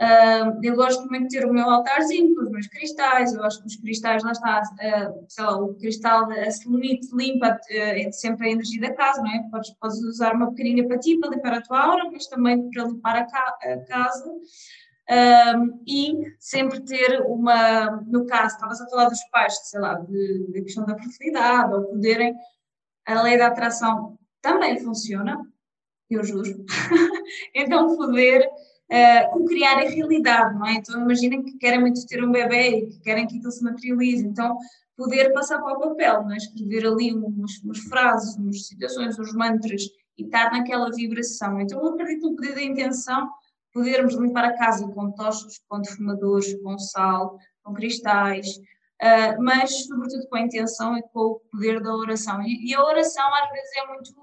Uh, 0.00 0.58
eu 0.62 0.74
gosto 0.74 1.06
muito 1.08 1.28
de 1.28 1.38
ter 1.38 1.46
o 1.46 1.52
meu 1.52 1.68
altarzinho 1.68 2.34
com 2.34 2.42
os 2.42 2.50
meus 2.50 2.66
cristais, 2.66 3.32
eu 3.34 3.44
acho 3.44 3.60
que 3.60 3.68
os 3.68 3.76
cristais, 3.76 4.24
lá 4.24 4.32
está, 4.32 4.60
uh, 4.60 5.24
sei 5.28 5.44
lá, 5.44 5.56
o 5.56 5.74
cristal 5.74 6.28
a 6.28 6.68
limite 6.68 7.08
limpa 7.14 7.54
uh, 7.56 8.12
sempre 8.12 8.48
a 8.48 8.50
energia 8.50 8.80
da 8.80 8.94
casa, 8.94 9.22
não 9.22 9.30
é? 9.30 9.48
Podes, 9.50 9.70
podes 9.78 10.02
usar 10.02 10.34
uma 10.34 10.50
pequenina 10.50 10.88
para 10.88 10.98
ti, 10.98 11.18
para 11.18 11.30
limpar 11.30 11.54
a 11.54 11.62
tua 11.62 11.80
aura, 11.80 12.10
mas 12.10 12.26
também 12.26 12.68
para 12.70 12.84
limpar 12.84 13.16
a, 13.16 13.26
ca 13.26 13.58
a 13.62 13.78
casa. 13.86 14.32
Um, 15.10 15.82
e 15.86 16.34
sempre 16.38 16.80
ter 16.80 17.20
uma, 17.26 18.02
no 18.06 18.24
caso, 18.26 18.54
estavas 18.54 18.80
a 18.80 18.88
falar 18.88 19.08
dos 19.08 19.22
pais, 19.30 19.58
sei 19.64 19.80
lá, 19.80 19.94
de 19.94 20.62
questão 20.62 20.86
da 20.86 20.96
fertilidade, 20.96 21.74
ou 21.74 21.84
poderem, 21.84 22.34
a 23.06 23.22
lei 23.22 23.36
da 23.36 23.48
atração 23.48 24.18
também 24.40 24.78
funciona, 24.80 25.38
eu 26.08 26.24
juro. 26.24 26.64
então, 27.54 27.96
poder 27.96 28.48
uh, 28.92 29.44
criar 29.46 29.78
a 29.78 29.88
realidade, 29.88 30.58
não 30.58 30.66
é? 30.66 30.74
Então, 30.74 31.00
imaginem 31.00 31.42
que 31.42 31.56
querem 31.56 31.80
muito 31.80 32.06
ter 32.06 32.22
um 32.22 32.30
bebê 32.30 32.68
e 32.68 32.86
que 32.86 33.00
querem 33.00 33.26
que 33.26 33.36
aquilo 33.36 33.50
se 33.50 33.64
materialize. 33.64 34.26
Então, 34.26 34.58
poder 34.96 35.32
passar 35.32 35.60
para 35.60 35.76
o 35.76 35.80
papel, 35.80 36.24
não 36.24 36.32
é? 36.32 36.36
escrever 36.36 36.86
ali 36.86 37.12
umas, 37.12 37.58
umas 37.62 37.78
frases, 37.78 38.36
umas 38.36 38.66
situações, 38.66 39.18
uns 39.18 39.32
mantras 39.32 39.82
e 40.18 40.24
estar 40.24 40.52
naquela 40.52 40.90
vibração. 40.90 41.60
Então, 41.60 41.80
eu 41.80 41.94
acredito 41.94 42.30
no 42.30 42.36
poder 42.36 42.54
da 42.54 42.62
intenção, 42.62 43.30
podermos 43.72 44.14
limpar 44.14 44.44
a 44.44 44.56
casa 44.56 44.86
com 44.88 45.10
tochos, 45.12 45.60
com 45.66 45.80
defumadores, 45.80 46.54
com 46.62 46.78
sal, 46.78 47.38
com 47.62 47.72
cristais, 47.72 48.56
uh, 48.56 49.42
mas 49.42 49.86
sobretudo 49.86 50.28
com 50.28 50.36
a 50.36 50.40
intenção 50.42 50.98
e 50.98 51.02
com 51.02 51.20
o 51.20 51.40
poder 51.50 51.80
da 51.80 51.94
oração. 51.96 52.42
E, 52.42 52.70
e 52.70 52.74
a 52.74 52.84
oração 52.84 53.26
às 53.34 53.50
vezes 53.50 53.70
é 53.76 53.86
muito 53.86 54.14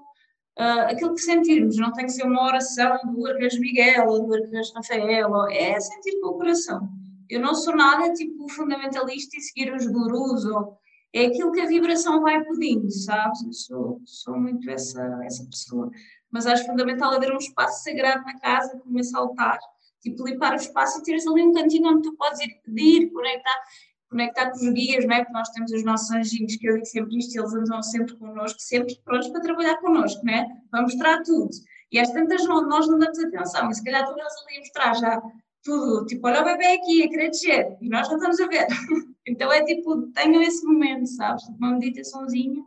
uh, 0.60 0.90
aquilo 0.90 1.14
que 1.14 1.22
sentirmos, 1.22 1.78
não 1.78 1.92
tem 1.92 2.04
que 2.04 2.12
ser 2.12 2.24
uma 2.24 2.44
oração 2.44 2.98
do 3.14 3.26
Arcanjo 3.26 3.60
Miguel 3.60 4.06
ou 4.08 4.26
do 4.26 4.34
Arcanjo 4.34 4.74
Rafael, 4.74 5.46
é 5.48 5.80
sentir 5.80 6.20
com 6.20 6.28
o 6.28 6.38
coração. 6.38 6.88
Eu 7.28 7.40
não 7.40 7.54
sou 7.54 7.74
nada 7.74 8.12
tipo 8.12 8.48
fundamentalista 8.50 9.36
e 9.36 9.40
seguir 9.40 9.72
os 9.72 9.86
gurus, 9.86 10.44
ou, 10.44 10.76
é 11.12 11.26
aquilo 11.26 11.52
que 11.52 11.60
a 11.60 11.66
vibração 11.66 12.20
vai 12.20 12.42
pedindo, 12.44 12.90
sabes? 12.90 13.42
Eu 13.42 13.52
sou, 13.52 14.00
sou 14.04 14.38
muito 14.38 14.68
essa, 14.70 15.02
essa 15.24 15.44
pessoa. 15.46 15.90
Mas 16.30 16.46
acho 16.46 16.66
fundamental 16.66 17.12
haver 17.12 17.32
um 17.32 17.38
espaço 17.38 17.82
sagrado 17.82 18.24
na 18.24 18.38
casa, 18.38 18.78
como 18.78 18.98
esse 18.98 19.16
altar, 19.16 19.58
tipo 20.00 20.26
limpar 20.26 20.52
o 20.52 20.56
espaço 20.56 21.00
e 21.00 21.02
teres 21.02 21.26
ali 21.26 21.42
um 21.42 21.52
cantinho 21.52 21.90
onde 21.90 22.02
tu 22.02 22.16
podes 22.16 22.40
ir 22.40 22.60
pedir, 22.64 23.10
conectar 23.10 23.62
conectar 24.10 24.50
com 24.50 24.56
os 24.56 24.72
guias, 24.72 25.06
não 25.06 25.14
é? 25.14 25.18
Porque 25.20 25.32
nós 25.32 25.48
temos 25.50 25.72
os 25.72 25.84
nossos 25.84 26.10
anjinhos, 26.10 26.56
que 26.56 26.68
eu 26.68 26.74
digo 26.74 26.86
sempre 26.86 27.18
isto, 27.18 27.38
eles 27.38 27.54
andam 27.54 27.82
sempre 27.82 28.16
connosco, 28.16 28.60
sempre 28.60 28.94
prontos 29.04 29.28
para 29.28 29.40
trabalhar 29.40 29.76
connosco, 29.76 30.24
não 30.24 30.34
é? 30.34 30.46
Para 30.70 30.82
mostrar 30.82 31.22
tudo. 31.22 31.50
E 31.92 31.98
às 31.98 32.10
tantas 32.10 32.44
nós 32.46 32.88
não 32.88 32.98
damos 32.98 33.18
atenção, 33.18 33.70
e 33.70 33.74
se 33.74 33.84
calhar 33.84 34.02
estão 34.02 34.18
eles 34.18 34.32
ali 34.46 34.56
a 34.56 34.60
mostrar 34.60 34.94
já 34.94 35.22
tudo, 35.62 36.06
tipo, 36.06 36.26
olha 36.26 36.42
o 36.42 36.44
bebê 36.44 36.66
aqui, 36.66 37.02
a 37.02 37.08
querer 37.08 37.30
descer, 37.30 37.76
e 37.80 37.88
nós 37.88 38.08
não 38.08 38.16
estamos 38.16 38.40
a 38.40 38.46
ver. 38.46 38.66
então 39.26 39.52
é 39.52 39.64
tipo, 39.64 40.08
tenham 40.12 40.42
esse 40.42 40.64
momento, 40.64 41.06
sabes? 41.06 41.42
Tipo, 41.44 41.56
uma 41.58 41.72
meditaçãozinha 41.72 42.62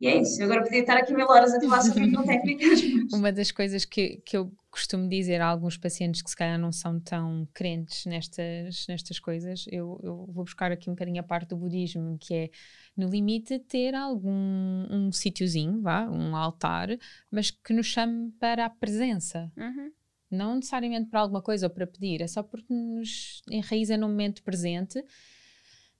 e 0.00 0.06
é 0.06 0.20
isso. 0.20 0.42
Agora 0.42 0.62
podia 0.62 0.80
estar 0.80 0.96
aqui 0.96 1.14
mil 1.14 1.26
horas 1.26 1.54
a 1.54 1.60
falar 1.60 1.80
sobre 1.80 2.10
técnicas. 2.26 2.82
Uma 3.12 3.32
das 3.32 3.50
coisas 3.50 3.84
que, 3.84 4.20
que 4.24 4.36
eu 4.36 4.52
costumo 4.74 5.08
dizer 5.08 5.40
a 5.40 5.46
alguns 5.46 5.76
pacientes 5.76 6.20
que 6.20 6.28
se 6.28 6.34
calhar 6.34 6.58
não 6.58 6.72
são 6.72 6.98
tão 6.98 7.46
crentes 7.54 8.04
nestas, 8.06 8.86
nestas 8.88 9.20
coisas, 9.20 9.66
eu, 9.70 10.00
eu 10.02 10.26
vou 10.26 10.42
buscar 10.42 10.72
aqui 10.72 10.90
um 10.90 10.94
bocadinho 10.94 11.20
a 11.20 11.22
parte 11.22 11.50
do 11.50 11.56
budismo, 11.56 12.18
que 12.18 12.34
é 12.34 12.50
no 12.96 13.08
limite 13.08 13.60
ter 13.60 13.94
algum 13.94 14.32
um 14.90 15.12
sítiozinho, 15.12 15.80
vá, 15.80 16.10
um 16.10 16.34
altar, 16.34 16.88
mas 17.30 17.52
que 17.52 17.72
nos 17.72 17.86
chame 17.86 18.32
para 18.32 18.66
a 18.66 18.70
presença. 18.70 19.52
Uhum. 19.56 19.92
Não 20.28 20.56
necessariamente 20.56 21.08
para 21.08 21.20
alguma 21.20 21.40
coisa 21.40 21.66
ou 21.66 21.70
para 21.70 21.86
pedir, 21.86 22.20
é 22.20 22.26
só 22.26 22.42
porque 22.42 22.74
nos 22.74 23.42
enraiza 23.48 23.96
no 23.96 24.08
momento 24.08 24.42
presente 24.42 25.00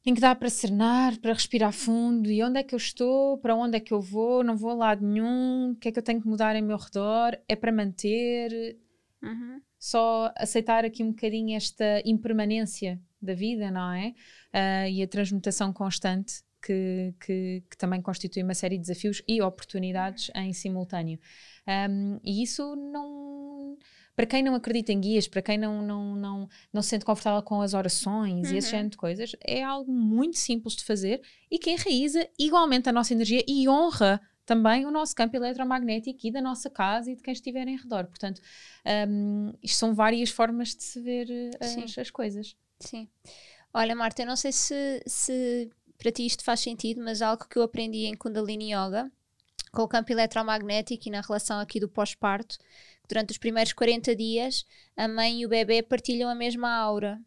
em 0.07 0.15
que 0.15 0.21
dá 0.21 0.35
para 0.35 0.51
serenar, 0.51 1.19
para 1.19 1.33
respirar 1.33 1.73
fundo. 1.73 2.31
E 2.31 2.43
onde 2.43 2.59
é 2.59 2.63
que 2.63 2.75
eu 2.75 2.77
estou, 2.77 3.39
para 3.39 3.55
onde 3.55 3.77
é 3.77 3.81
que 3.81 3.93
eu 3.93 4.01
vou, 4.01 4.45
não 4.45 4.57
vou 4.57 4.71
a 4.71 4.75
lado 4.75 5.07
nenhum, 5.07 5.73
o 5.73 5.77
que 5.77 5.89
é 5.89 5.93
que 5.93 5.99
eu 5.99 6.03
tenho 6.03 6.21
que 6.21 6.29
mudar 6.29 6.55
em 6.57 6.63
meu 6.63 6.77
redor, 6.77 7.39
é 7.49 7.57
para 7.57 7.73
manter, 7.73 8.77
uhum. 9.23 9.61
só 9.79 10.33
aceitar 10.37 10.85
aqui 10.85 11.03
um 11.03 11.11
bocadinho 11.11 11.57
esta 11.57 12.03
impermanência 12.05 13.01
da 13.21 13.35
vida, 13.35 13.71
não 13.71 13.93
é? 13.93 14.15
Uh, 14.53 14.89
e 14.91 15.03
a 15.03 15.09
transmutação 15.09 15.73
constante 15.73 16.43
que, 16.65 17.15
que, 17.21 17.63
que, 17.71 17.77
também 17.77 18.01
constitui 18.01 18.43
uma 18.43 18.55
série 18.55 18.77
de 18.77 18.83
desafios 18.83 19.23
e 19.29 19.41
oportunidades 19.43 20.31
em 20.35 20.53
simultâneo. 20.53 21.19
Um, 21.67 22.19
e 22.25 22.43
isso 22.43 22.75
não 22.77 23.77
para 24.15 24.27
quem 24.27 24.43
não 24.43 24.55
acredita 24.55 24.93
em 24.93 25.01
guias, 25.01 25.27
para 25.27 25.43
quem 25.43 25.59
não, 25.59 25.83
não, 25.83 26.17
não, 26.17 26.49
não 26.73 26.83
se 26.83 26.91
sente 26.91 27.05
confortável 27.05 27.43
com 27.43 27.61
as 27.61 27.75
orações 27.75 28.49
uhum. 28.49 28.55
e 28.55 28.59
esse 28.59 28.69
uhum. 28.69 28.71
género 28.71 28.91
de 28.91 28.97
coisas, 28.97 29.33
é 29.41 29.63
algo 29.63 29.93
muito 29.93 30.39
simples 30.39 30.77
de 30.77 30.85
fazer 30.85 31.21
e 31.51 31.59
que 31.59 31.71
enraiza 31.71 32.29
igualmente 32.39 32.89
a 32.89 32.93
nossa 32.93 33.13
energia 33.13 33.45
e 33.47 33.69
honra 33.69 34.21
também 34.47 34.85
o 34.85 34.91
nosso 34.91 35.15
campo 35.15 35.37
eletromagnético 35.37 36.27
e 36.27 36.31
da 36.31 36.41
nossa 36.41 36.69
casa 36.69 37.11
e 37.11 37.17
de 37.17 37.23
quem 37.23 37.33
estiver 37.33 37.67
em 37.67 37.77
redor. 37.77 38.07
Portanto, 38.07 38.41
um, 39.09 39.53
isto 39.63 39.79
são 39.79 39.95
várias 39.95 40.31
formas 40.31 40.75
de 40.75 40.83
se 40.83 41.01
ver 41.01 41.31
eh, 41.31 41.51
as, 41.61 41.99
as 41.99 42.11
coisas. 42.11 42.55
Sim. 42.79 43.09
Olha, 43.73 43.97
Marta, 43.97 44.23
eu 44.23 44.27
não 44.27 44.37
sei 44.37 44.53
se, 44.53 45.03
se 45.07 45.71
para 45.97 46.13
ti 46.13 46.27
isto 46.27 46.45
faz 46.45 46.61
sentido, 46.61 47.03
mas 47.03 47.23
algo 47.23 47.47
que 47.49 47.59
eu 47.59 47.63
aprendi 47.63 48.05
em 48.05 48.15
Kundalini 48.15 48.73
Yoga, 48.73 49.11
com 49.73 49.83
o 49.83 49.89
campo 49.89 50.13
eletromagnético 50.13 51.09
e 51.09 51.11
na 51.11 51.21
relação 51.21 51.59
aqui 51.59 51.81
do 51.81 51.89
pós-parto, 51.89 52.57
durante 53.09 53.31
os 53.31 53.39
primeiros 53.39 53.73
40 53.73 54.15
dias, 54.15 54.65
a 54.97 55.07
mãe 55.09 55.41
e 55.41 55.47
o 55.47 55.49
bebê 55.49 55.83
partilham 55.83 56.29
a 56.29 56.35
mesma 56.35 56.73
aura. 56.75 57.21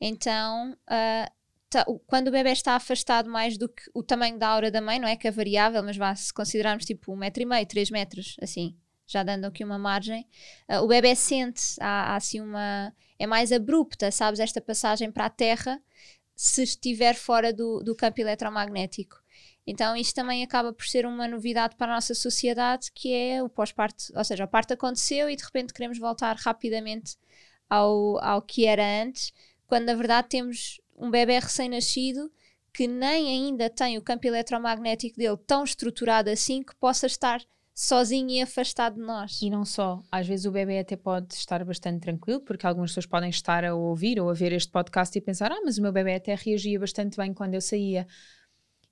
Então, 0.00 0.72
uh, 0.72 1.30
tá, 1.68 1.84
quando 2.06 2.28
o 2.28 2.32
bebê 2.32 2.52
está 2.52 2.74
afastado 2.74 3.28
mais 3.28 3.58
do 3.58 3.68
que 3.68 3.82
o 3.94 4.02
tamanho 4.02 4.38
da 4.38 4.48
aura 4.48 4.70
da 4.70 4.80
mãe, 4.80 4.98
não 4.98 5.08
é 5.08 5.16
que 5.16 5.28
é 5.28 5.30
variável, 5.30 5.82
mas 5.82 5.96
vá, 5.96 6.14
se 6.14 6.32
considerarmos 6.32 6.84
tipo 6.84 7.12
um 7.12 7.16
metro 7.16 7.42
e 7.42 7.46
meio, 7.46 7.66
três 7.66 7.90
metros, 7.90 8.36
assim, 8.40 8.76
já 9.06 9.22
dando 9.22 9.44
aqui 9.44 9.64
uma 9.64 9.78
margem, 9.78 10.26
uh, 10.70 10.82
o 10.82 10.86
bebê 10.86 11.14
sente, 11.14 11.62
há, 11.80 12.12
há 12.12 12.16
assim 12.16 12.40
uma. 12.40 12.92
é 13.18 13.26
mais 13.26 13.52
abrupta, 13.52 14.10
sabes, 14.10 14.40
esta 14.40 14.60
passagem 14.60 15.10
para 15.10 15.26
a 15.26 15.30
Terra 15.30 15.80
se 16.34 16.62
estiver 16.62 17.14
fora 17.14 17.52
do, 17.52 17.82
do 17.82 17.94
campo 17.94 18.18
eletromagnético. 18.18 19.19
Então, 19.70 19.96
isto 19.96 20.14
também 20.16 20.42
acaba 20.42 20.72
por 20.72 20.84
ser 20.84 21.06
uma 21.06 21.28
novidade 21.28 21.76
para 21.76 21.92
a 21.92 21.94
nossa 21.94 22.12
sociedade, 22.12 22.90
que 22.92 23.14
é 23.14 23.40
o 23.40 23.48
pós-parto, 23.48 24.04
ou 24.16 24.24
seja, 24.24 24.42
a 24.42 24.48
parte 24.48 24.72
aconteceu 24.72 25.30
e 25.30 25.36
de 25.36 25.44
repente 25.44 25.72
queremos 25.72 25.96
voltar 25.96 26.34
rapidamente 26.36 27.16
ao, 27.68 28.18
ao 28.22 28.42
que 28.42 28.66
era 28.66 28.82
antes, 29.02 29.32
quando 29.68 29.84
na 29.84 29.94
verdade 29.94 30.28
temos 30.28 30.80
um 30.96 31.08
bebê 31.08 31.38
recém-nascido 31.38 32.28
que 32.72 32.88
nem 32.88 33.28
ainda 33.28 33.70
tem 33.70 33.96
o 33.96 34.02
campo 34.02 34.26
eletromagnético 34.26 35.16
dele 35.16 35.36
tão 35.46 35.62
estruturado 35.62 36.30
assim 36.30 36.64
que 36.64 36.74
possa 36.74 37.06
estar 37.06 37.40
sozinho 37.72 38.30
e 38.30 38.42
afastado 38.42 38.96
de 38.96 39.00
nós. 39.00 39.40
E 39.40 39.48
não 39.48 39.64
só, 39.64 40.02
às 40.10 40.26
vezes 40.26 40.46
o 40.46 40.50
bebê 40.50 40.80
até 40.80 40.96
pode 40.96 41.32
estar 41.34 41.64
bastante 41.64 42.00
tranquilo, 42.00 42.40
porque 42.40 42.66
algumas 42.66 42.90
pessoas 42.90 43.06
podem 43.06 43.30
estar 43.30 43.64
a 43.64 43.74
ouvir 43.74 44.20
ou 44.20 44.28
a 44.28 44.34
ver 44.34 44.52
este 44.52 44.70
podcast 44.70 45.16
e 45.16 45.20
pensar: 45.20 45.52
ah, 45.52 45.60
mas 45.64 45.78
o 45.78 45.82
meu 45.82 45.92
bebê 45.92 46.16
até 46.16 46.34
reagia 46.34 46.78
bastante 46.78 47.16
bem 47.16 47.32
quando 47.32 47.54
eu 47.54 47.60
saía. 47.60 48.06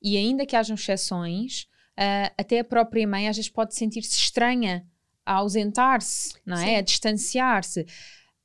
E 0.03 0.17
ainda 0.17 0.47
que 0.47 0.57
hajam 0.57 0.75
exceções, 0.75 1.63
uh, 1.99 2.33
até 2.39 2.61
a 2.61 2.65
própria 2.65 3.07
mãe 3.07 3.29
às 3.29 3.37
vezes 3.37 3.51
pode 3.51 3.75
sentir-se 3.75 4.17
estranha 4.17 4.87
a 5.25 5.35
ausentar-se, 5.35 6.35
não 6.45 6.57
é? 6.57 6.67
Sim. 6.67 6.77
A 6.77 6.81
distanciar-se 6.81 7.87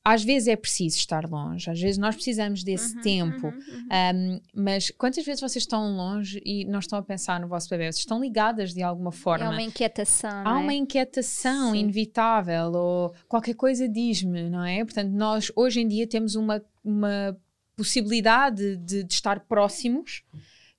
às 0.06 0.22
vezes 0.22 0.50
é 0.50 0.56
preciso 0.58 0.98
estar 0.98 1.30
longe, 1.30 1.70
às 1.70 1.80
vezes 1.80 1.98
nós 1.98 2.13
precisamos 2.13 2.62
desse 2.62 2.94
uhum, 2.98 3.02
tempo, 3.02 3.48
uhum, 3.48 3.54
uhum. 3.54 3.88
Um, 4.16 4.42
mas 4.54 4.92
quantas 4.92 5.24
vezes 5.24 5.39
vocês 5.39 5.63
estão 5.63 5.96
longe 5.96 6.42
e 6.46 6.66
não 6.66 6.80
estão 6.80 7.00
a 7.00 7.02
pensar 7.02 7.39
no 7.39 7.48
vosso 7.48 7.70
bebê? 7.70 7.86
Vocês 7.86 8.00
estão 8.00 8.20
ligadas 8.20 8.74
de 8.74 8.84
alguma 8.84 9.13
forma. 9.13 9.46
Há 9.46 9.50
uma 9.50 9.62
inquietação. 9.62 10.44
Há 10.46 10.60
é? 10.60 10.62
uma 10.62 10.74
inquietação 10.74 11.72
Sim. 11.72 11.80
inevitável, 11.80 12.74
ou 12.74 13.16
qualquer 13.30 13.56
coisa 13.56 13.88
diz-me, 13.88 14.50
não 14.50 14.66
é? 14.66 14.84
Portanto, 14.84 15.10
nós 15.10 15.50
hoje 15.56 15.80
em 15.80 15.88
dia 15.88 16.06
temos 16.06 16.36
uma, 16.36 16.62
uma 16.84 17.38
possibilidade 17.78 18.76
de, 18.76 19.06
de 19.06 19.13
estar 19.13 19.39
próximos 19.42 20.22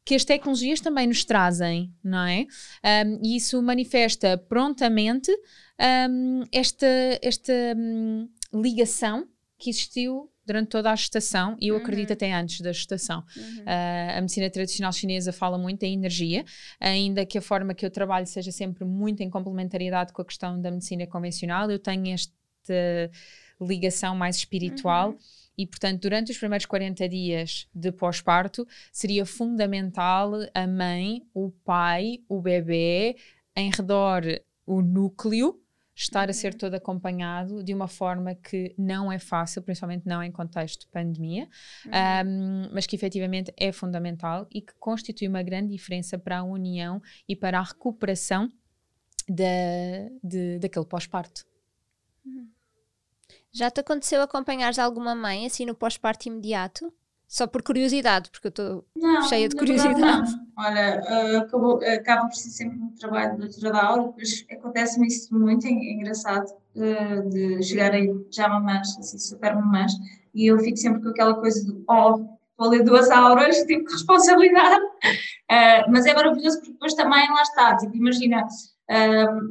que 0.05 0.15
as 0.15 0.25
tecnologias 0.25 0.81
também 0.81 1.07
nos 1.07 1.25
trazem, 1.25 1.93
não 2.03 2.27
é? 2.27 2.47
Um, 3.07 3.21
e 3.23 3.37
isso 3.37 3.61
manifesta 3.63 4.37
prontamente 4.37 5.33
um, 6.11 6.43
esta, 6.53 6.87
esta 7.23 7.53
um, 7.77 8.29
ligação 8.53 9.27
que 9.59 9.71
existiu 9.71 10.31
durante 10.47 10.69
toda 10.69 10.91
a 10.91 10.97
gestação 10.97 11.57
e 11.59 11.69
eu 11.69 11.77
uhum. 11.77 11.81
acredito 11.81 12.13
até 12.13 12.31
antes 12.33 12.61
da 12.61 12.71
gestação. 12.71 13.25
Uhum. 13.35 13.61
Uh, 13.61 14.19
a 14.19 14.21
medicina 14.21 14.51
tradicional 14.51 14.93
chinesa 14.93 15.33
fala 15.33 15.57
muito 15.57 15.83
em 15.85 15.95
energia, 15.95 16.45
ainda 16.79 17.25
que 17.25 17.39
a 17.39 17.43
forma 17.43 17.73
que 17.73 17.87
eu 17.87 17.91
trabalho 17.91 18.27
seja 18.27 18.53
sempre 18.53 18.85
muito 18.85 19.23
em 19.23 19.31
complementariedade 19.31 20.13
com 20.13 20.21
a 20.21 20.25
questão 20.25 20.61
da 20.61 20.71
medicina 20.71 21.07
convencional, 21.07 21.71
eu 21.71 21.79
tenho 21.79 22.13
esta 22.13 23.11
ligação 23.59 24.15
mais 24.15 24.37
espiritual. 24.37 25.11
Uhum. 25.11 25.19
E, 25.57 25.67
portanto, 25.67 26.03
durante 26.03 26.33
os 26.33 26.39
primeiros 26.39 26.67
40 26.67 27.09
dias 27.09 27.69
de 27.75 27.93
pós-parto, 27.93 28.67
seria 28.93 29.25
fundamental 29.25 30.33
a 30.53 30.67
mãe, 30.67 31.23
o 31.33 31.51
pai, 31.65 32.19
o 32.29 32.41
bebê, 32.41 33.17
em 33.57 33.71
redor 33.71 34.23
o 34.67 34.81
núcleo, 34.81 35.61
estar 35.95 36.29
a 36.29 36.33
ser 36.33 36.53
uhum. 36.53 36.59
todo 36.59 36.75
acompanhado 36.75 37.63
de 37.63 37.73
uma 37.73 37.87
forma 37.87 38.35
que 38.35 38.75
não 38.77 39.13
é 39.13 39.19
fácil, 39.19 39.63
principalmente 39.63 40.07
não 40.07 40.23
em 40.23 40.33
contexto 40.33 40.81
de 40.81 40.87
pandemia, 40.89 41.49
uhum. 41.87 42.29
um, 42.29 42.71
mas 42.73 42.87
que 42.87 42.97
efetivamente 42.97 43.53
é 43.57 43.71
fundamental 43.71 44.47
e 44.51 44.61
que 44.61 44.75
constitui 44.75 45.29
uma 45.29 45.43
grande 45.43 45.71
diferença 45.71 46.19
para 46.19 46.39
a 46.39 46.43
união 46.43 47.01
e 47.29 47.37
para 47.37 47.61
a 47.61 47.63
recuperação 47.63 48.51
de, 49.29 50.11
de 50.23 50.59
daquele 50.59 50.85
pós-parto. 50.85 51.47
Uhum. 52.27 52.49
Já 53.55 53.71
te 53.71 53.81
aconteceu 53.81 54.21
acompanhar 54.21 54.73
alguma 54.81 55.15
mãe 55.15 55.47
assim 55.47 55.65
no 55.65 55.77
pós-parto 55.77 56.27
imediato? 56.27 56.93
Só 57.29 57.47
por 57.47 57.63
curiosidade, 57.63 58.29
porque 58.31 58.49
eu 58.49 58.51
estou 58.51 58.85
cheia 59.29 59.49
de 59.49 59.55
curiosidade. 59.57 60.01
Não. 60.01 60.47
Olha, 60.59 61.01
uh, 61.01 61.39
acabou, 61.39 61.81
acaba 61.85 62.27
por 62.27 62.35
ser 62.35 62.51
sempre 62.51 62.79
um 62.79 62.91
trabalho 62.97 63.33
de 63.33 63.49
doutora 63.49 63.73
da 63.73 63.85
aula, 63.85 64.09
depois 64.09 64.45
acontece-me 64.51 65.07
isso 65.07 65.33
muito, 65.33 65.67
é, 65.67 65.71
engraçado, 65.71 66.47
uh, 66.75 67.29
de 67.31 67.63
chegarem 67.63 68.27
já 68.31 68.49
mamãs, 68.49 68.99
assim, 68.99 69.19
super 69.19 69.55
mamãs, 69.55 69.93
e 70.35 70.47
eu 70.47 70.59
fico 70.59 70.77
sempre 70.77 71.01
com 71.03 71.09
aquela 71.11 71.35
coisa 71.35 71.65
do, 71.65 71.85
oh, 71.89 72.37
a 72.59 72.69
ler 72.69 72.83
duas 72.83 73.09
auras, 73.11 73.57
tipo, 73.67 73.89
responsabilidade. 73.91 74.85
Uh, 74.85 75.91
mas 75.91 76.07
é 76.07 76.15
maravilhoso 76.15 76.59
porque 76.59 76.73
depois 76.73 76.95
também 76.95 77.29
lá 77.31 77.43
está, 77.43 77.77
tipo, 77.77 77.97
imagina, 77.97 78.43
uh, 78.43 79.51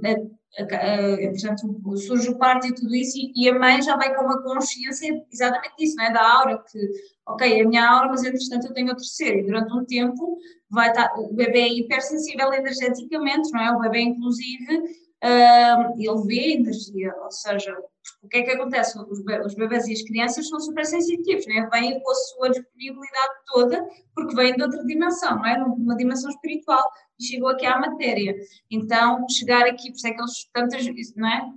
portanto, 0.55 1.97
surge 1.97 2.29
o 2.29 2.37
parto 2.37 2.67
e 2.67 2.75
tudo 2.75 2.93
isso, 2.95 3.17
e, 3.35 3.49
a 3.49 3.57
mãe 3.57 3.81
já 3.81 3.95
vai 3.95 4.13
com 4.15 4.23
uma 4.23 4.41
consciência 4.43 5.23
exatamente 5.31 5.75
disso, 5.77 5.95
não 5.95 6.05
é? 6.05 6.13
Da 6.13 6.21
aura, 6.21 6.63
que, 6.71 6.79
ok, 7.27 7.59
é 7.59 7.63
a 7.63 7.67
minha 7.67 7.89
aura, 7.89 8.09
mas 8.09 8.23
entretanto 8.23 8.67
eu 8.67 8.73
tenho 8.73 8.91
o 8.91 8.95
terceiro, 8.95 9.39
e 9.39 9.43
durante 9.43 9.73
um 9.73 9.83
tempo 9.85 10.37
vai 10.69 10.89
estar, 10.89 11.11
o 11.17 11.33
bebê 11.33 11.61
é 11.61 11.73
hipersensível 11.73 12.53
energeticamente, 12.53 13.51
não 13.51 13.61
é? 13.61 13.71
O 13.71 13.79
bebê, 13.79 14.01
inclusive, 14.01 14.83
uh, 15.23 15.93
ele 15.97 16.27
vê 16.27 16.53
energia, 16.53 17.15
ou 17.23 17.31
seja, 17.31 17.75
o 18.21 18.27
que 18.27 18.37
é 18.37 18.43
que 18.43 18.51
acontece? 18.51 18.99
Os, 18.99 19.19
os 19.45 19.55
bebês 19.55 19.87
e 19.87 19.93
as 19.93 20.01
crianças 20.01 20.47
são 20.49 20.59
super 20.59 20.85
sensitivos, 20.85 21.45
né? 21.47 21.67
vêm 21.71 22.01
com 22.01 22.11
a 22.11 22.15
sua 22.15 22.49
disponibilidade 22.49 23.33
toda, 23.47 23.87
porque 24.13 24.35
vêm 24.35 24.53
de 24.55 24.61
outra 24.61 24.83
dimensão, 24.85 25.37
não 25.37 25.45
é? 25.45 25.63
Uma 25.63 25.95
dimensão 25.95 26.29
espiritual, 26.29 26.83
e 27.19 27.23
chegou 27.25 27.49
aqui 27.49 27.65
à 27.65 27.79
matéria. 27.79 28.35
Então, 28.69 29.25
chegar 29.29 29.65
aqui, 29.65 29.89
por 29.89 29.95
isso 29.95 30.07
é 30.07 30.11
que 30.11 30.21
eles, 30.21 30.49
tantas, 30.53 31.15
não 31.15 31.27
é? 31.27 31.51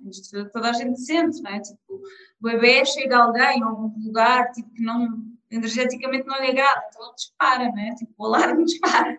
Toda 0.52 0.70
a 0.70 0.72
gente 0.72 1.00
sente, 1.00 1.42
não 1.42 1.50
é? 1.50 1.60
Tipo, 1.60 1.94
o 2.40 2.42
bebê 2.42 2.84
chega 2.84 3.18
a 3.18 3.24
alguém, 3.24 3.62
a 3.62 3.66
algum 3.66 3.92
lugar, 4.04 4.50
tipo, 4.52 4.70
que 4.70 4.82
não, 4.82 5.24
energeticamente 5.50 6.26
não 6.26 6.36
é 6.36 6.46
ligado, 6.46 6.82
então 6.88 7.06
ele 7.06 7.14
dispara, 7.14 7.64
não 7.64 7.78
é? 7.78 7.94
Tipo, 7.94 8.12
o 8.18 8.24
alarme 8.26 8.64
dispara 8.66 9.18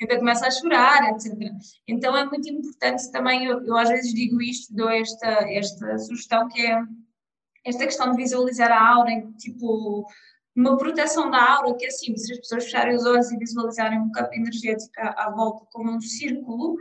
então 0.00 0.18
começa 0.18 0.46
a 0.46 0.50
chorar, 0.50 1.10
etc. 1.10 1.32
Então 1.86 2.16
é 2.16 2.24
muito 2.24 2.48
importante 2.48 3.10
também, 3.10 3.46
eu, 3.46 3.64
eu 3.64 3.76
às 3.76 3.88
vezes 3.88 4.14
digo 4.14 4.40
isto, 4.40 4.74
dou 4.74 4.88
esta, 4.88 5.26
esta 5.50 5.98
sugestão 5.98 6.48
que 6.48 6.64
é 6.64 6.80
esta 7.64 7.84
questão 7.84 8.10
de 8.12 8.16
visualizar 8.16 8.70
a 8.70 8.94
aura, 8.94 9.10
tipo, 9.38 10.06
uma 10.56 10.76
proteção 10.76 11.30
da 11.30 11.56
aura, 11.56 11.74
que 11.76 11.84
é 11.84 11.88
assim, 11.88 12.16
se 12.16 12.32
as 12.32 12.38
pessoas 12.38 12.64
fecharem 12.64 12.96
os 12.96 13.04
olhos 13.04 13.30
e 13.30 13.36
visualizarem 13.36 14.00
um 14.00 14.10
campo 14.10 14.34
energético 14.34 14.92
à, 14.98 15.26
à 15.26 15.30
volta 15.30 15.66
como 15.70 15.90
um 15.90 16.00
círculo 16.00 16.76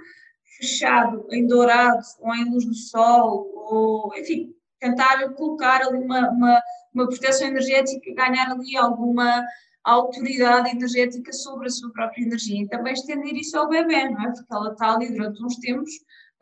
fechado 0.58 1.28
em 1.32 1.46
dourado 1.46 2.02
ou 2.20 2.34
em 2.34 2.50
luz 2.50 2.66
do 2.66 2.74
sol, 2.74 3.52
ou 3.54 4.16
enfim, 4.16 4.54
tentar 4.80 5.30
colocar 5.34 5.82
ali 5.82 5.98
uma, 6.00 6.30
uma, 6.30 6.62
uma 6.94 7.08
proteção 7.08 7.48
energética, 7.48 8.14
ganhar 8.14 8.52
ali 8.52 8.78
alguma 8.78 9.46
a 9.88 9.92
autoridade 9.94 10.70
energética 10.70 11.32
sobre 11.32 11.68
a 11.68 11.70
sua 11.70 11.90
própria 11.94 12.22
energia 12.22 12.62
e 12.62 12.68
também 12.68 12.92
estender 12.92 13.34
isso 13.34 13.58
ao 13.58 13.70
bebê, 13.70 14.10
não 14.10 14.22
é? 14.22 14.34
Porque 14.34 14.54
ela 14.54 14.74
está 14.74 14.94
ali 14.94 15.14
durante 15.14 15.42
uns 15.42 15.56
tempos, 15.60 15.90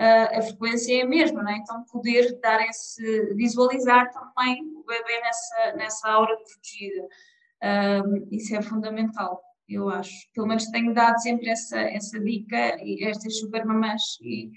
uh, 0.01 0.39
a 0.39 0.41
frequência 0.41 0.97
é 0.97 1.03
a 1.03 1.07
mesma, 1.07 1.43
não 1.43 1.51
é? 1.51 1.57
Então 1.57 1.85
poder 1.91 2.39
dar 2.41 2.67
esse, 2.67 3.35
visualizar 3.35 4.09
também 4.11 4.63
o 4.75 4.83
bebê 4.83 5.21
nessa, 5.21 5.75
nessa 5.77 6.09
aura 6.09 6.35
protegida, 6.37 7.03
uh, 7.03 8.27
isso 8.31 8.55
é 8.55 8.63
fundamental, 8.63 9.39
eu 9.69 9.89
acho. 9.89 10.11
Pelo 10.33 10.47
menos 10.47 10.65
tenho 10.71 10.91
dado 10.91 11.21
sempre 11.21 11.47
essa, 11.47 11.79
essa 11.79 12.19
dica 12.19 12.83
e 12.83 13.03
estas 13.03 13.37
super 13.37 13.63
mamãs 13.63 14.01
e, 14.23 14.49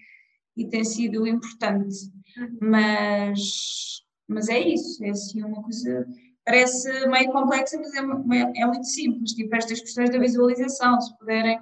e 0.56 0.66
tem 0.66 0.82
sido 0.82 1.26
importante, 1.26 1.94
uhum. 2.38 2.58
mas, 2.62 4.02
mas 4.26 4.48
é 4.48 4.58
isso, 4.58 5.04
é 5.04 5.10
assim 5.10 5.44
uma 5.44 5.62
coisa 5.62 6.06
parece 6.48 7.06
meio 7.08 7.30
complexa, 7.30 7.78
mas 7.78 7.92
é, 7.94 8.62
é, 8.62 8.66
muito 8.66 8.86
simples, 8.86 9.32
tipo 9.32 9.54
estas 9.54 9.80
questões 9.80 10.08
da 10.08 10.18
visualização, 10.18 10.98
se 10.98 11.16
puderem 11.18 11.60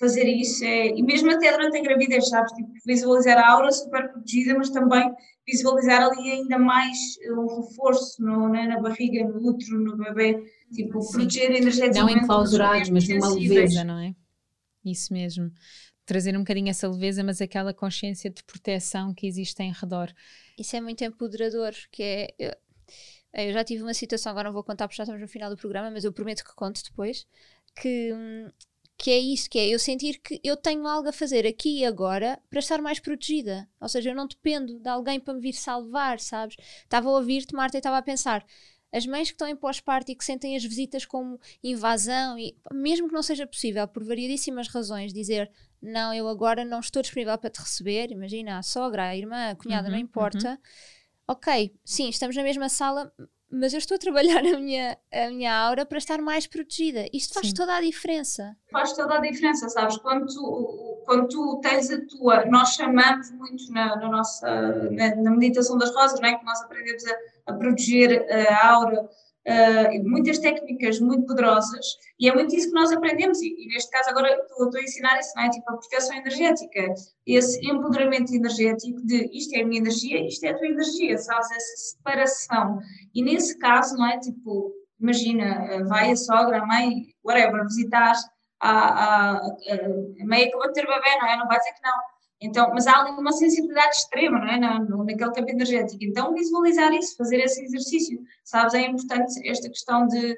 fazer 0.00 0.24
isso, 0.24 0.64
é, 0.64 0.88
e 0.96 1.02
mesmo 1.02 1.30
até 1.30 1.52
durante 1.52 1.76
a 1.76 1.82
gravidez, 1.82 2.28
sabes, 2.28 2.52
tipo, 2.52 2.72
visualizar 2.86 3.36
a 3.36 3.50
aura 3.50 3.70
super 3.70 4.10
protegida, 4.10 4.56
mas 4.56 4.70
também 4.70 5.12
visualizar 5.46 6.02
ali 6.02 6.30
ainda 6.30 6.58
mais 6.58 6.96
um 7.32 7.62
reforço 7.62 8.22
no, 8.22 8.48
né, 8.48 8.66
na 8.66 8.80
barriga, 8.80 9.24
no 9.24 9.46
útero, 9.46 9.78
no 9.78 9.96
bebê, 9.96 10.42
tipo, 10.72 11.02
Sim. 11.02 11.12
proteger 11.12 11.50
energeticamente. 11.50 12.16
Não 12.16 12.24
enclausurados, 12.24 12.88
mas 12.90 13.08
numa 13.08 13.34
leveza, 13.34 13.84
não 13.84 13.98
é? 13.98 14.14
Isso 14.84 15.12
mesmo. 15.12 15.50
Trazer 16.06 16.34
um 16.34 16.40
bocadinho 16.40 16.70
essa 16.70 16.88
leveza, 16.88 17.22
mas 17.22 17.42
aquela 17.42 17.74
consciência 17.74 18.30
de 18.30 18.42
proteção 18.44 19.12
que 19.12 19.26
existe 19.26 19.62
em 19.62 19.72
redor. 19.72 20.10
Isso 20.58 20.76
é 20.76 20.80
muito 20.80 21.04
empoderador, 21.04 21.72
que 21.90 22.02
é 22.02 22.28
eu 22.38 22.52
já 23.34 23.64
tive 23.64 23.82
uma 23.82 23.94
situação, 23.94 24.30
agora 24.30 24.48
não 24.48 24.54
vou 24.54 24.64
contar 24.64 24.86
porque 24.86 24.96
já 24.96 25.04
estamos 25.04 25.20
no 25.20 25.28
final 25.28 25.50
do 25.50 25.56
programa, 25.56 25.90
mas 25.90 26.04
eu 26.04 26.12
prometo 26.12 26.44
que 26.44 26.54
conto 26.54 26.82
depois, 26.82 27.26
que, 27.80 28.12
que 28.96 29.10
é 29.10 29.18
isso, 29.18 29.48
que 29.48 29.58
é 29.58 29.68
eu 29.68 29.78
sentir 29.78 30.18
que 30.18 30.40
eu 30.42 30.56
tenho 30.56 30.86
algo 30.86 31.08
a 31.08 31.12
fazer 31.12 31.46
aqui 31.46 31.80
e 31.80 31.84
agora 31.84 32.38
para 32.50 32.58
estar 32.58 32.80
mais 32.80 32.98
protegida. 32.98 33.68
Ou 33.80 33.88
seja, 33.88 34.10
eu 34.10 34.14
não 34.14 34.26
dependo 34.26 34.78
de 34.78 34.88
alguém 34.88 35.20
para 35.20 35.34
me 35.34 35.40
vir 35.40 35.54
salvar, 35.54 36.18
sabes? 36.20 36.56
Estava 36.82 37.08
a 37.08 37.12
ouvir-te, 37.12 37.54
Marta, 37.54 37.76
e 37.76 37.80
estava 37.80 37.98
a 37.98 38.02
pensar 38.02 38.44
as 38.92 39.06
mães 39.06 39.28
que 39.28 39.34
estão 39.34 39.46
em 39.46 39.56
pós-parto 39.56 40.10
e 40.10 40.14
que 40.14 40.24
sentem 40.24 40.56
as 40.56 40.64
visitas 40.64 41.04
como 41.04 41.38
invasão, 41.62 42.38
e 42.38 42.56
mesmo 42.72 43.08
que 43.08 43.14
não 43.14 43.22
seja 43.22 43.46
possível, 43.46 43.86
por 43.86 44.02
variedíssimas 44.02 44.68
razões, 44.68 45.12
dizer 45.12 45.50
não, 45.80 46.12
eu 46.12 46.26
agora 46.28 46.64
não 46.64 46.80
estou 46.80 47.02
disponível 47.02 47.36
para 47.38 47.50
te 47.50 47.60
receber, 47.60 48.10
imagina, 48.10 48.58
a 48.58 48.62
sogra, 48.62 49.04
a 49.04 49.16
irmã, 49.16 49.50
a 49.50 49.54
cunhada, 49.54 49.88
uhum, 49.88 49.92
não 49.92 50.00
importa. 50.00 50.50
Uhum. 50.50 50.58
Ok, 51.30 51.78
sim, 51.84 52.08
estamos 52.08 52.34
na 52.34 52.42
mesma 52.42 52.70
sala, 52.70 53.12
mas 53.50 53.74
eu 53.74 53.78
estou 53.78 53.96
a 53.96 53.98
trabalhar 53.98 54.38
a 54.46 54.58
minha, 54.58 54.96
a 55.12 55.28
minha 55.28 55.54
aura 55.54 55.84
para 55.84 55.98
estar 55.98 56.22
mais 56.22 56.46
protegida. 56.46 57.06
Isto 57.12 57.34
faz 57.34 57.48
Sim. 57.48 57.54
toda 57.54 57.76
a 57.76 57.80
diferença. 57.82 58.56
Faz 58.70 58.94
toda 58.94 59.16
a 59.16 59.20
diferença, 59.20 59.68
sabes? 59.68 59.98
Quando 59.98 60.26
tu, 60.26 61.02
quando 61.04 61.28
tu 61.28 61.60
tens 61.62 61.90
a 61.90 62.00
tua. 62.06 62.46
Nós 62.46 62.74
chamamos 62.74 63.30
muito 63.32 63.70
na, 63.72 63.96
na 63.96 64.08
nossa. 64.08 64.90
Na, 64.90 65.16
na, 65.16 65.30
meditação 65.30 65.76
das 65.76 65.94
rosas, 65.94 66.18
não 66.18 66.28
é? 66.28 66.36
Que 66.36 66.44
nós 66.44 66.62
aprendemos 66.62 67.04
a, 67.06 67.16
a 67.46 67.52
proteger 67.54 68.26
a 68.30 68.68
aura 68.68 69.08
uh, 69.46 70.08
muitas 70.08 70.38
técnicas 70.38 71.00
muito 71.00 71.26
poderosas 71.26 71.86
e 72.18 72.28
é 72.28 72.34
muito 72.34 72.54
isso 72.54 72.68
que 72.68 72.74
nós 72.74 72.92
aprendemos 72.92 73.40
e, 73.40 73.54
e 73.58 73.68
neste 73.68 73.90
caso 73.90 74.10
agora 74.10 74.28
estou, 74.30 74.70
a 74.74 74.82
ensinar 74.82 75.18
isso, 75.18 75.32
não 75.36 75.44
é? 75.44 75.50
Tipo 75.50 75.70
a 75.70 75.76
proteção 75.76 76.16
energética, 76.16 76.94
esse 77.26 77.66
empoderamento 77.66 78.34
energético 78.34 79.00
de 79.04 79.30
isto 79.36 79.54
é 79.54 79.62
a 79.62 79.66
minha 79.66 79.80
energia, 79.80 80.26
isto 80.26 80.44
é 80.44 80.50
a 80.50 80.58
tua 80.58 80.66
energia, 80.66 81.18
sabes? 81.18 81.50
Essa 81.50 81.76
separação 81.96 82.78
e 83.14 83.22
nesse 83.22 83.58
caso, 83.58 83.96
não 83.96 84.06
é? 84.06 84.18
Tipo, 84.18 84.72
imagina, 85.00 85.84
vai 85.86 86.10
a 86.10 86.16
sogra, 86.16 86.62
a 86.62 86.66
mãe, 86.66 87.06
whatever, 87.24 87.64
visitar 87.64 88.14
a, 88.60 88.70
a, 88.70 89.32
a, 89.36 89.36
a 89.36 90.72
ter 90.72 90.86
bebê, 90.86 91.16
não 91.20 91.28
é? 91.28 91.36
Não 91.36 91.46
vai 91.46 91.58
dizer 91.58 91.72
que 91.72 91.82
não 91.82 92.17
então, 92.40 92.70
mas 92.72 92.86
há 92.86 93.00
ali 93.00 93.10
uma 93.10 93.32
sensibilidade 93.32 93.96
extrema, 93.96 94.38
não 94.38 94.48
é? 94.48 94.58
Na, 94.58 94.78
naquele 94.78 95.32
campo 95.32 95.50
energético. 95.50 96.04
Então, 96.04 96.34
visualizar 96.34 96.92
isso, 96.92 97.16
fazer 97.16 97.38
esse 97.38 97.64
exercício, 97.64 98.20
sabes? 98.44 98.74
É 98.74 98.82
importante 98.82 99.48
esta 99.48 99.68
questão 99.68 100.06
de. 100.06 100.32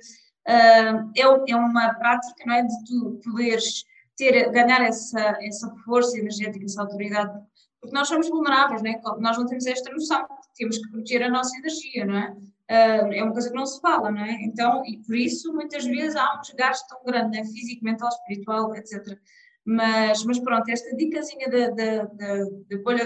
Uh, 0.48 1.12
é, 1.14 1.50
é 1.50 1.56
uma 1.56 1.94
prática, 1.94 2.44
não 2.46 2.54
é? 2.54 2.62
De 2.62 2.84
tu 2.86 3.20
poderes 3.22 3.84
ter, 4.16 4.50
ganhar 4.50 4.80
essa, 4.82 5.38
essa 5.42 5.74
força 5.84 6.18
energética, 6.18 6.64
essa 6.64 6.80
autoridade, 6.82 7.38
porque 7.80 7.94
nós 7.94 8.08
somos 8.08 8.28
vulneráveis, 8.30 8.82
não 8.82 8.90
é? 8.90 9.00
Nós 9.18 9.36
não 9.36 9.46
temos 9.46 9.66
esta 9.66 9.92
noção, 9.92 10.26
temos 10.56 10.78
que 10.78 10.90
proteger 10.90 11.22
a 11.22 11.28
nossa 11.28 11.54
energia, 11.58 12.06
não 12.06 12.16
é? 12.16 12.30
Uh, 12.70 13.12
é 13.12 13.22
uma 13.22 13.32
coisa 13.32 13.50
que 13.50 13.56
não 13.56 13.66
se 13.66 13.78
fala, 13.80 14.10
não 14.10 14.24
é? 14.24 14.32
Então, 14.42 14.82
e 14.86 14.98
por 14.98 15.16
isso, 15.16 15.52
muitas 15.52 15.84
vezes 15.84 16.16
há 16.16 16.34
um 16.34 16.40
desgaste 16.40 16.88
tão 16.88 17.04
grande, 17.04 17.36
né? 17.36 17.44
físico, 17.44 17.84
mental, 17.84 18.08
espiritual, 18.08 18.74
etc 18.74 19.18
mas, 19.64 20.24
mas 20.24 20.38
pronto, 20.38 20.68
esta 20.70 20.96
dicasinha 20.96 21.48
da, 21.48 21.70
da, 21.70 22.04
da, 22.04 22.44
da 22.70 22.82
bolha 22.82 23.04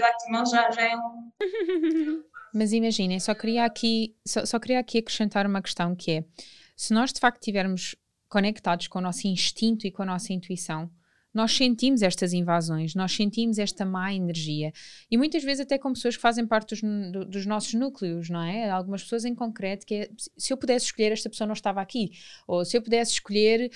já, 0.49 0.71
já 0.71 0.81
é 0.81 0.95
um. 0.95 1.31
Mas 2.53 2.71
imaginem, 2.71 3.19
só 3.19 3.35
queria 3.35 3.65
aqui 3.65 4.15
só, 4.25 4.45
só 4.45 4.57
queria 4.57 4.79
aqui 4.79 4.99
acrescentar 4.99 5.45
uma 5.45 5.61
questão 5.61 5.93
que 5.93 6.11
é 6.11 6.25
se 6.73 6.93
nós 6.93 7.11
de 7.11 7.19
facto 7.19 7.41
estivermos 7.41 7.97
conectados 8.29 8.87
com 8.87 8.99
o 8.99 9.01
nosso 9.01 9.27
instinto 9.27 9.85
e 9.85 9.91
com 9.91 10.03
a 10.03 10.05
nossa 10.05 10.31
intuição, 10.31 10.89
nós 11.35 11.51
sentimos 11.51 12.01
estas 12.01 12.31
invasões, 12.31 12.95
nós 12.95 13.11
sentimos 13.11 13.59
esta 13.59 13.83
má 13.83 14.13
energia. 14.13 14.71
E 15.11 15.17
muitas 15.17 15.43
vezes 15.43 15.59
até 15.59 15.77
com 15.77 15.91
pessoas 15.91 16.15
que 16.15 16.21
fazem 16.21 16.47
parte 16.47 16.69
dos, 16.69 17.27
dos, 17.27 17.45
nossos 17.45 17.73
núcleos, 17.73 18.29
não 18.29 18.41
é? 18.41 18.69
Algumas 18.69 19.03
pessoas 19.03 19.25
em 19.25 19.35
concreto 19.35 19.85
que 19.85 19.95
é, 19.95 20.09
se 20.37 20.53
eu 20.53 20.57
pudesse 20.57 20.85
escolher, 20.85 21.11
esta 21.11 21.29
pessoa 21.29 21.45
não 21.45 21.53
estava 21.53 21.81
aqui. 21.81 22.11
Ou 22.47 22.63
se 22.63 22.77
eu 22.77 22.81
pudesse 22.81 23.11
escolher, 23.11 23.69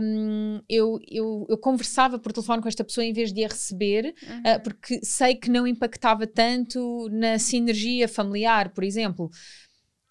um, 0.00 0.62
eu, 0.66 0.98
eu, 1.06 1.46
eu, 1.50 1.58
conversava 1.58 2.18
por 2.18 2.32
telefone 2.32 2.62
com 2.62 2.68
esta 2.68 2.82
pessoa 2.82 3.04
em 3.04 3.12
vez 3.12 3.30
de 3.30 3.44
a 3.44 3.48
receber, 3.48 4.14
uhum. 4.26 4.38
uh, 4.38 4.62
porque 4.64 5.04
sei 5.04 5.34
que 5.34 5.50
não 5.50 5.66
impactava 5.66 6.26
tanto 6.26 7.10
na 7.12 7.38
sinergia 7.38 8.08
familiar, 8.08 8.70
por 8.70 8.84
exemplo. 8.84 9.30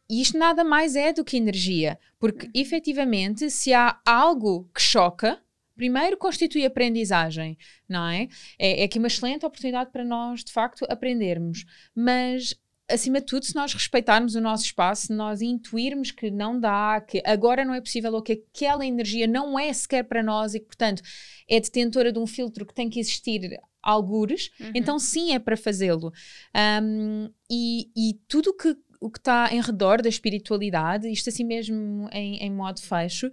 E 0.07 0.21
isto 0.21 0.37
nada 0.37 0.63
mais 0.63 0.95
é 0.95 1.11
do 1.11 1.25
que 1.25 1.35
energia, 1.35 1.97
porque 2.19 2.45
uhum. 2.45 2.51
efetivamente, 2.53 3.49
se 3.49 3.73
há 3.73 3.99
algo 4.05 4.69
que 4.71 4.81
choca, 4.81 5.41
primeiro 5.81 6.15
constitui 6.15 6.63
aprendizagem, 6.63 7.57
não 7.89 8.07
é? 8.07 8.27
é? 8.59 8.81
É 8.81 8.83
aqui 8.83 8.99
uma 8.99 9.07
excelente 9.07 9.43
oportunidade 9.47 9.89
para 9.91 10.05
nós, 10.05 10.43
de 10.43 10.51
facto, 10.51 10.85
aprendermos. 10.87 11.65
Mas 11.95 12.53
acima 12.87 13.19
de 13.19 13.25
tudo, 13.25 13.47
se 13.47 13.55
nós 13.55 13.73
respeitarmos 13.73 14.35
o 14.35 14.41
nosso 14.41 14.65
espaço, 14.65 15.07
se 15.07 15.13
nós 15.13 15.41
intuirmos 15.41 16.11
que 16.11 16.29
não 16.29 16.59
dá, 16.59 17.01
que 17.01 17.19
agora 17.25 17.65
não 17.65 17.73
é 17.73 17.81
possível 17.81 18.13
ou 18.13 18.21
que 18.21 18.43
aquela 18.53 18.85
energia 18.85 19.25
não 19.25 19.57
é 19.57 19.73
sequer 19.73 20.03
para 20.03 20.21
nós 20.21 20.53
e 20.53 20.59
que, 20.59 20.67
portanto, 20.67 21.01
é 21.49 21.59
detentora 21.59 22.11
de 22.11 22.19
um 22.19 22.27
filtro 22.27 22.63
que 22.63 22.75
tem 22.75 22.87
que 22.87 22.99
existir 22.99 23.59
algures, 23.81 24.51
uhum. 24.59 24.71
então 24.75 24.99
sim 24.99 25.33
é 25.33 25.39
para 25.39 25.57
fazê-lo. 25.57 26.13
Um, 26.83 27.27
e, 27.49 27.89
e 27.97 28.19
tudo 28.27 28.55
que 28.55 28.77
o 28.99 29.09
que 29.09 29.17
está 29.17 29.49
em 29.51 29.59
redor 29.59 29.99
da 29.99 30.09
espiritualidade, 30.09 31.11
isto 31.11 31.27
assim 31.27 31.43
mesmo 31.43 32.07
em, 32.11 32.37
em 32.37 32.51
modo 32.51 32.79
fecho, 32.79 33.31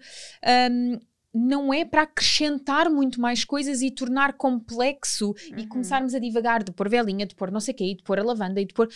um, 0.70 0.98
não 1.38 1.72
é 1.72 1.84
para 1.84 2.02
acrescentar 2.02 2.90
muito 2.90 3.20
mais 3.20 3.44
coisas 3.44 3.80
e 3.80 3.90
tornar 3.90 4.32
complexo 4.32 5.28
uhum. 5.28 5.58
e 5.58 5.66
começarmos 5.66 6.14
a 6.14 6.18
divagar 6.18 6.64
de 6.64 6.72
pôr 6.72 6.88
velinha, 6.88 7.24
de 7.24 7.34
pôr 7.34 7.50
não 7.50 7.60
sei 7.60 7.72
o 7.72 7.76
quê, 7.76 7.94
de 7.94 8.02
pôr 8.02 8.18
a 8.18 8.24
lavanda 8.24 8.60
e 8.60 8.64
de 8.64 8.74
pôr. 8.74 8.88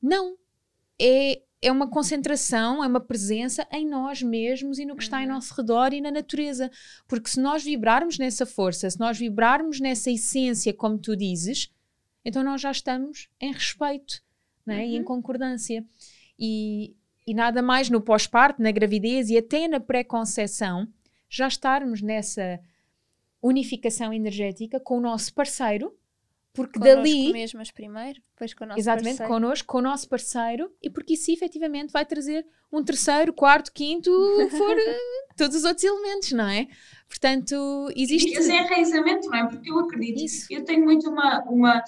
Não. 0.00 0.36
É, 1.00 1.42
é 1.60 1.72
uma 1.72 1.88
concentração, 1.88 2.84
é 2.84 2.86
uma 2.86 3.00
presença 3.00 3.66
em 3.72 3.86
nós 3.86 4.22
mesmos 4.22 4.78
e 4.78 4.84
no 4.84 4.94
que 4.94 5.02
uhum. 5.02 5.04
está 5.04 5.22
em 5.22 5.26
uhum. 5.26 5.34
nosso 5.34 5.54
redor 5.54 5.92
e 5.92 6.00
na 6.00 6.10
natureza. 6.10 6.70
Porque 7.08 7.30
se 7.30 7.40
nós 7.40 7.64
vibrarmos 7.64 8.18
nessa 8.18 8.46
força, 8.46 8.88
se 8.88 9.00
nós 9.00 9.18
vibrarmos 9.18 9.80
nessa 9.80 10.10
essência, 10.10 10.72
como 10.72 10.98
tu 10.98 11.16
dizes, 11.16 11.72
então 12.24 12.44
nós 12.44 12.60
já 12.60 12.70
estamos 12.70 13.28
em 13.40 13.52
respeito 13.52 14.22
né? 14.64 14.78
Uhum. 14.78 14.82
e 14.82 14.94
em 14.96 14.98
uhum. 14.98 15.04
concordância. 15.04 15.84
E, 16.38 16.94
e 17.26 17.34
nada 17.34 17.60
mais 17.62 17.90
no 17.90 18.00
pós-parto, 18.00 18.62
na 18.62 18.70
gravidez 18.70 19.30
e 19.30 19.38
até 19.38 19.66
na 19.66 19.80
pré-conceição 19.80 20.86
já 21.32 21.48
estarmos 21.48 22.02
nessa 22.02 22.60
unificação 23.42 24.12
energética 24.12 24.78
com 24.78 24.98
o 24.98 25.00
nosso 25.00 25.32
parceiro, 25.32 25.96
porque 26.52 26.78
connosco 26.78 26.96
dali. 26.98 27.32
mesmo, 27.32 27.58
mas 27.58 27.70
primeiro, 27.70 28.20
depois 28.34 28.52
com 28.52 28.64
o 28.64 28.66
nosso 28.66 28.78
exatamente, 28.78 29.16
parceiro. 29.16 29.32
connosco, 29.32 29.66
com 29.66 29.78
o 29.78 29.82
nosso 29.82 30.06
parceiro, 30.06 30.70
e 30.82 30.90
porque 30.90 31.14
isso 31.14 31.32
efetivamente 31.32 31.90
vai 31.90 32.04
trazer 32.04 32.46
um 32.70 32.84
terceiro, 32.84 33.32
quarto, 33.32 33.72
quinto, 33.72 34.10
for 34.50 34.76
todos 35.34 35.56
os 35.56 35.64
outros 35.64 35.82
elementos, 35.84 36.32
não 36.32 36.46
é? 36.46 36.68
Portanto, 37.08 37.90
existe. 37.96 38.30
Esse 38.30 38.52
é 38.52 38.62
enraizamento, 38.62 39.28
não 39.30 39.38
é? 39.38 39.48
Porque 39.48 39.70
eu 39.70 39.78
acredito, 39.78 40.22
isso. 40.22 40.46
eu 40.50 40.62
tenho 40.64 40.84
muito 40.84 41.08
uma, 41.08 41.42
uma 41.44 41.82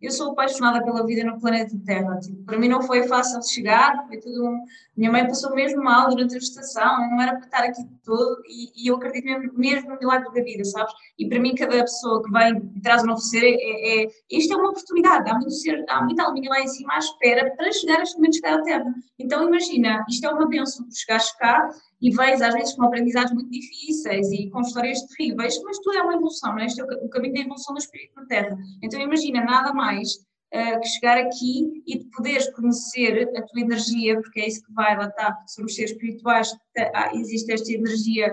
eu 0.00 0.10
sou 0.10 0.32
apaixonada 0.32 0.84
pela 0.84 1.06
vida 1.06 1.24
no 1.24 1.40
planeta 1.40 1.76
Terra. 1.84 2.18
Tipo, 2.18 2.44
para 2.44 2.58
mim 2.58 2.68
não 2.68 2.82
foi 2.82 3.06
fácil 3.08 3.42
chegar, 3.42 4.06
foi 4.06 4.18
tudo 4.18 4.46
um... 4.46 4.64
Minha 4.96 5.10
mãe 5.10 5.26
passou 5.26 5.54
mesmo 5.54 5.82
mal 5.82 6.08
durante 6.08 6.36
a 6.36 6.38
gestação, 6.38 7.10
não 7.10 7.20
era 7.20 7.34
para 7.36 7.46
estar 7.46 7.64
aqui 7.64 7.82
todo, 8.04 8.42
e, 8.46 8.84
e, 8.84 8.88
eu 8.88 8.96
acredito 8.96 9.24
mesmo, 9.24 9.52
mesmo 9.58 9.90
no 9.90 9.98
milagre 9.98 10.32
da 10.32 10.42
vida, 10.42 10.64
sabes? 10.64 10.92
E 11.18 11.28
para 11.28 11.40
mim, 11.40 11.54
cada 11.54 11.80
pessoa 11.80 12.22
que 12.22 12.30
vem 12.30 12.70
e 12.76 12.80
traz 12.80 13.02
um 13.02 13.06
novo 13.06 13.20
ser, 13.20 13.44
é, 13.44 14.04
é, 14.04 14.08
isto 14.30 14.52
é 14.52 14.56
uma 14.56 14.70
oportunidade. 14.70 15.28
Há, 15.28 15.34
muito 15.34 15.50
ser, 15.50 15.84
há 15.88 16.04
muita 16.04 16.22
alminha 16.22 16.50
lá 16.50 16.60
em 16.60 16.68
cima 16.68 16.94
à 16.94 16.98
espera 16.98 17.50
para 17.56 17.72
chegar 17.72 17.98
a 17.98 18.02
este 18.02 18.16
momento 18.16 18.32
de 18.32 18.36
chegar 18.38 18.58
à 18.60 18.62
Terra. 18.62 18.94
Então, 19.18 19.48
imagina, 19.48 20.04
isto 20.08 20.26
é 20.26 20.30
uma 20.30 20.46
bênção, 20.46 20.86
chegares 20.92 21.32
cá 21.32 21.68
e 22.04 22.10
vens 22.10 22.42
às 22.42 22.52
vezes 22.52 22.74
com 22.74 22.84
aprendizados 22.84 23.32
muito 23.32 23.48
difíceis 23.48 24.30
e 24.30 24.50
com 24.50 24.60
histórias 24.60 25.00
terríveis, 25.06 25.58
mas 25.64 25.78
tudo 25.78 25.96
é 25.96 26.02
uma 26.02 26.12
evolução, 26.12 26.52
não 26.52 26.60
é? 26.60 26.66
Este 26.66 26.82
é 26.82 26.84
o 26.84 27.08
caminho 27.08 27.32
da 27.32 27.40
evolução 27.40 27.72
do 27.72 27.80
espírito 27.80 28.12
na 28.14 28.26
Terra. 28.26 28.54
Então 28.82 29.00
imagina, 29.00 29.42
nada 29.42 29.72
mais 29.72 30.12
uh, 30.12 30.80
que 30.82 30.88
chegar 30.88 31.16
aqui 31.16 31.82
e 31.86 32.00
de 32.00 32.04
poderes 32.10 32.52
conhecer 32.52 33.32
a 33.34 33.40
tua 33.40 33.58
energia, 33.58 34.20
porque 34.20 34.38
é 34.38 34.48
isso 34.48 34.62
que 34.62 34.72
vai, 34.74 34.94
lá 34.98 35.06
está, 35.06 35.34
somos 35.46 35.74
seres 35.74 35.92
espirituais, 35.92 36.54
tá, 36.74 37.10
existe 37.14 37.50
esta 37.50 37.72
energia 37.72 38.30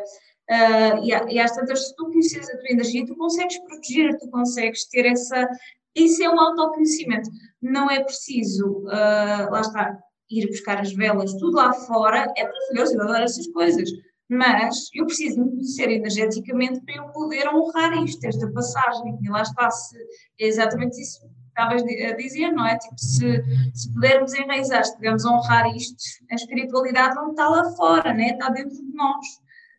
uh, 0.49 1.05
e, 1.05 1.33
e 1.33 1.39
às 1.39 1.55
tantas, 1.55 1.87
se 1.87 1.95
tu 1.95 2.07
conheces 2.07 2.49
a 2.49 2.57
tua 2.57 2.71
energia, 2.71 3.05
tu 3.05 3.15
consegues 3.15 3.57
proteger, 3.59 4.17
tu 4.17 4.29
consegues 4.29 4.83
ter 4.89 5.05
essa, 5.05 5.47
isso 5.95 6.21
é 6.21 6.29
um 6.29 6.37
autoconhecimento, 6.37 7.29
não 7.61 7.89
é 7.89 8.03
preciso, 8.03 8.79
uh, 8.79 9.49
lá 9.49 9.61
está, 9.61 9.97
ir 10.31 10.47
buscar 10.47 10.79
as 10.79 10.93
velas, 10.93 11.33
tudo 11.33 11.57
lá 11.57 11.73
fora, 11.73 12.31
é 12.37 12.43
maravilhoso, 12.43 12.95
eu 12.95 13.01
adoro 13.01 13.23
essas 13.23 13.47
coisas. 13.47 13.89
Mas 14.29 14.87
eu 14.93 15.05
preciso 15.05 15.43
me 15.43 15.51
conhecer 15.51 15.89
energeticamente 15.89 16.79
para 16.81 16.95
eu 16.95 17.09
poder 17.09 17.47
honrar 17.49 18.01
isto, 18.03 18.23
esta 18.25 18.49
passagem. 18.51 19.19
E 19.21 19.29
lá 19.29 19.41
está, 19.41 19.69
se, 19.69 19.97
é 20.39 20.47
exatamente 20.47 21.01
isso 21.01 21.19
estavas 21.51 21.83
a 21.83 22.15
dizer, 22.15 22.51
não 22.51 22.65
é? 22.65 22.77
Tipo, 22.77 22.97
se, 22.97 23.43
se 23.73 23.93
pudermos 23.93 24.33
enraizar, 24.33 24.85
se 24.85 24.95
pudermos 24.95 25.25
honrar 25.25 25.67
isto, 25.75 25.95
a 26.31 26.35
espiritualidade 26.35 27.15
não 27.15 27.31
está 27.31 27.49
lá 27.49 27.69
fora, 27.71 28.13
né? 28.13 28.29
está 28.29 28.49
dentro 28.49 28.77
de 28.77 28.93
nós. 28.93 29.25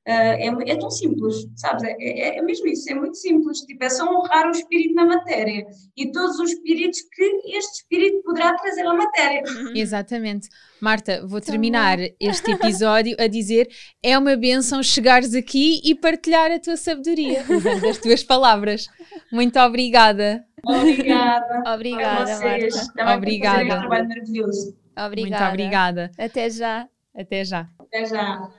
Uh, 0.06 0.10
é, 0.10 0.46
é, 0.46 0.76
tão 0.76 0.90
simples, 0.90 1.46
sabes? 1.54 1.84
É, 1.84 1.94
é, 2.00 2.38
é, 2.38 2.42
mesmo 2.42 2.66
isso, 2.66 2.90
é 2.90 2.94
muito 2.94 3.16
simples. 3.16 3.60
Tipo, 3.60 3.84
é 3.84 3.88
só 3.88 4.04
honrar 4.04 4.48
o 4.48 4.50
espírito 4.50 4.94
na 4.94 5.06
matéria 5.06 5.64
e 5.96 6.10
todos 6.10 6.40
os 6.40 6.50
espíritos 6.50 7.00
que 7.02 7.22
este 7.56 7.82
espírito 7.82 8.20
poderá 8.24 8.52
trazer 8.54 8.84
à 8.84 8.94
matéria. 8.94 9.44
Uhum. 9.46 9.72
Exatamente. 9.76 10.48
Marta, 10.80 11.24
vou 11.24 11.40
terminar 11.40 11.98
este 12.18 12.50
episódio 12.50 13.14
a 13.16 13.28
dizer: 13.28 13.68
é 14.02 14.18
uma 14.18 14.34
benção 14.36 14.82
chegares 14.82 15.34
aqui 15.34 15.80
e 15.84 15.94
partilhar 15.94 16.50
a 16.50 16.58
tua 16.58 16.76
sabedoria, 16.76 17.44
usando 17.48 17.86
as 17.86 17.98
tuas 17.98 18.24
palavras. 18.24 18.88
Muito 19.30 19.56
obrigada. 19.60 20.44
Obrigada. 20.66 21.62
obrigada, 21.72 22.40
Marta. 22.40 23.14
Obrigada. 23.16 23.62
Um 23.62 23.68
trabalho 23.68 24.08
maravilhoso. 24.08 24.76
Obrigada. 24.98 25.44
Muito 25.44 25.50
obrigada. 25.52 26.10
Até 26.18 26.50
já. 26.50 26.88
Até 27.14 27.44
já. 27.44 27.68
Até 27.78 28.04
já. 28.04 28.50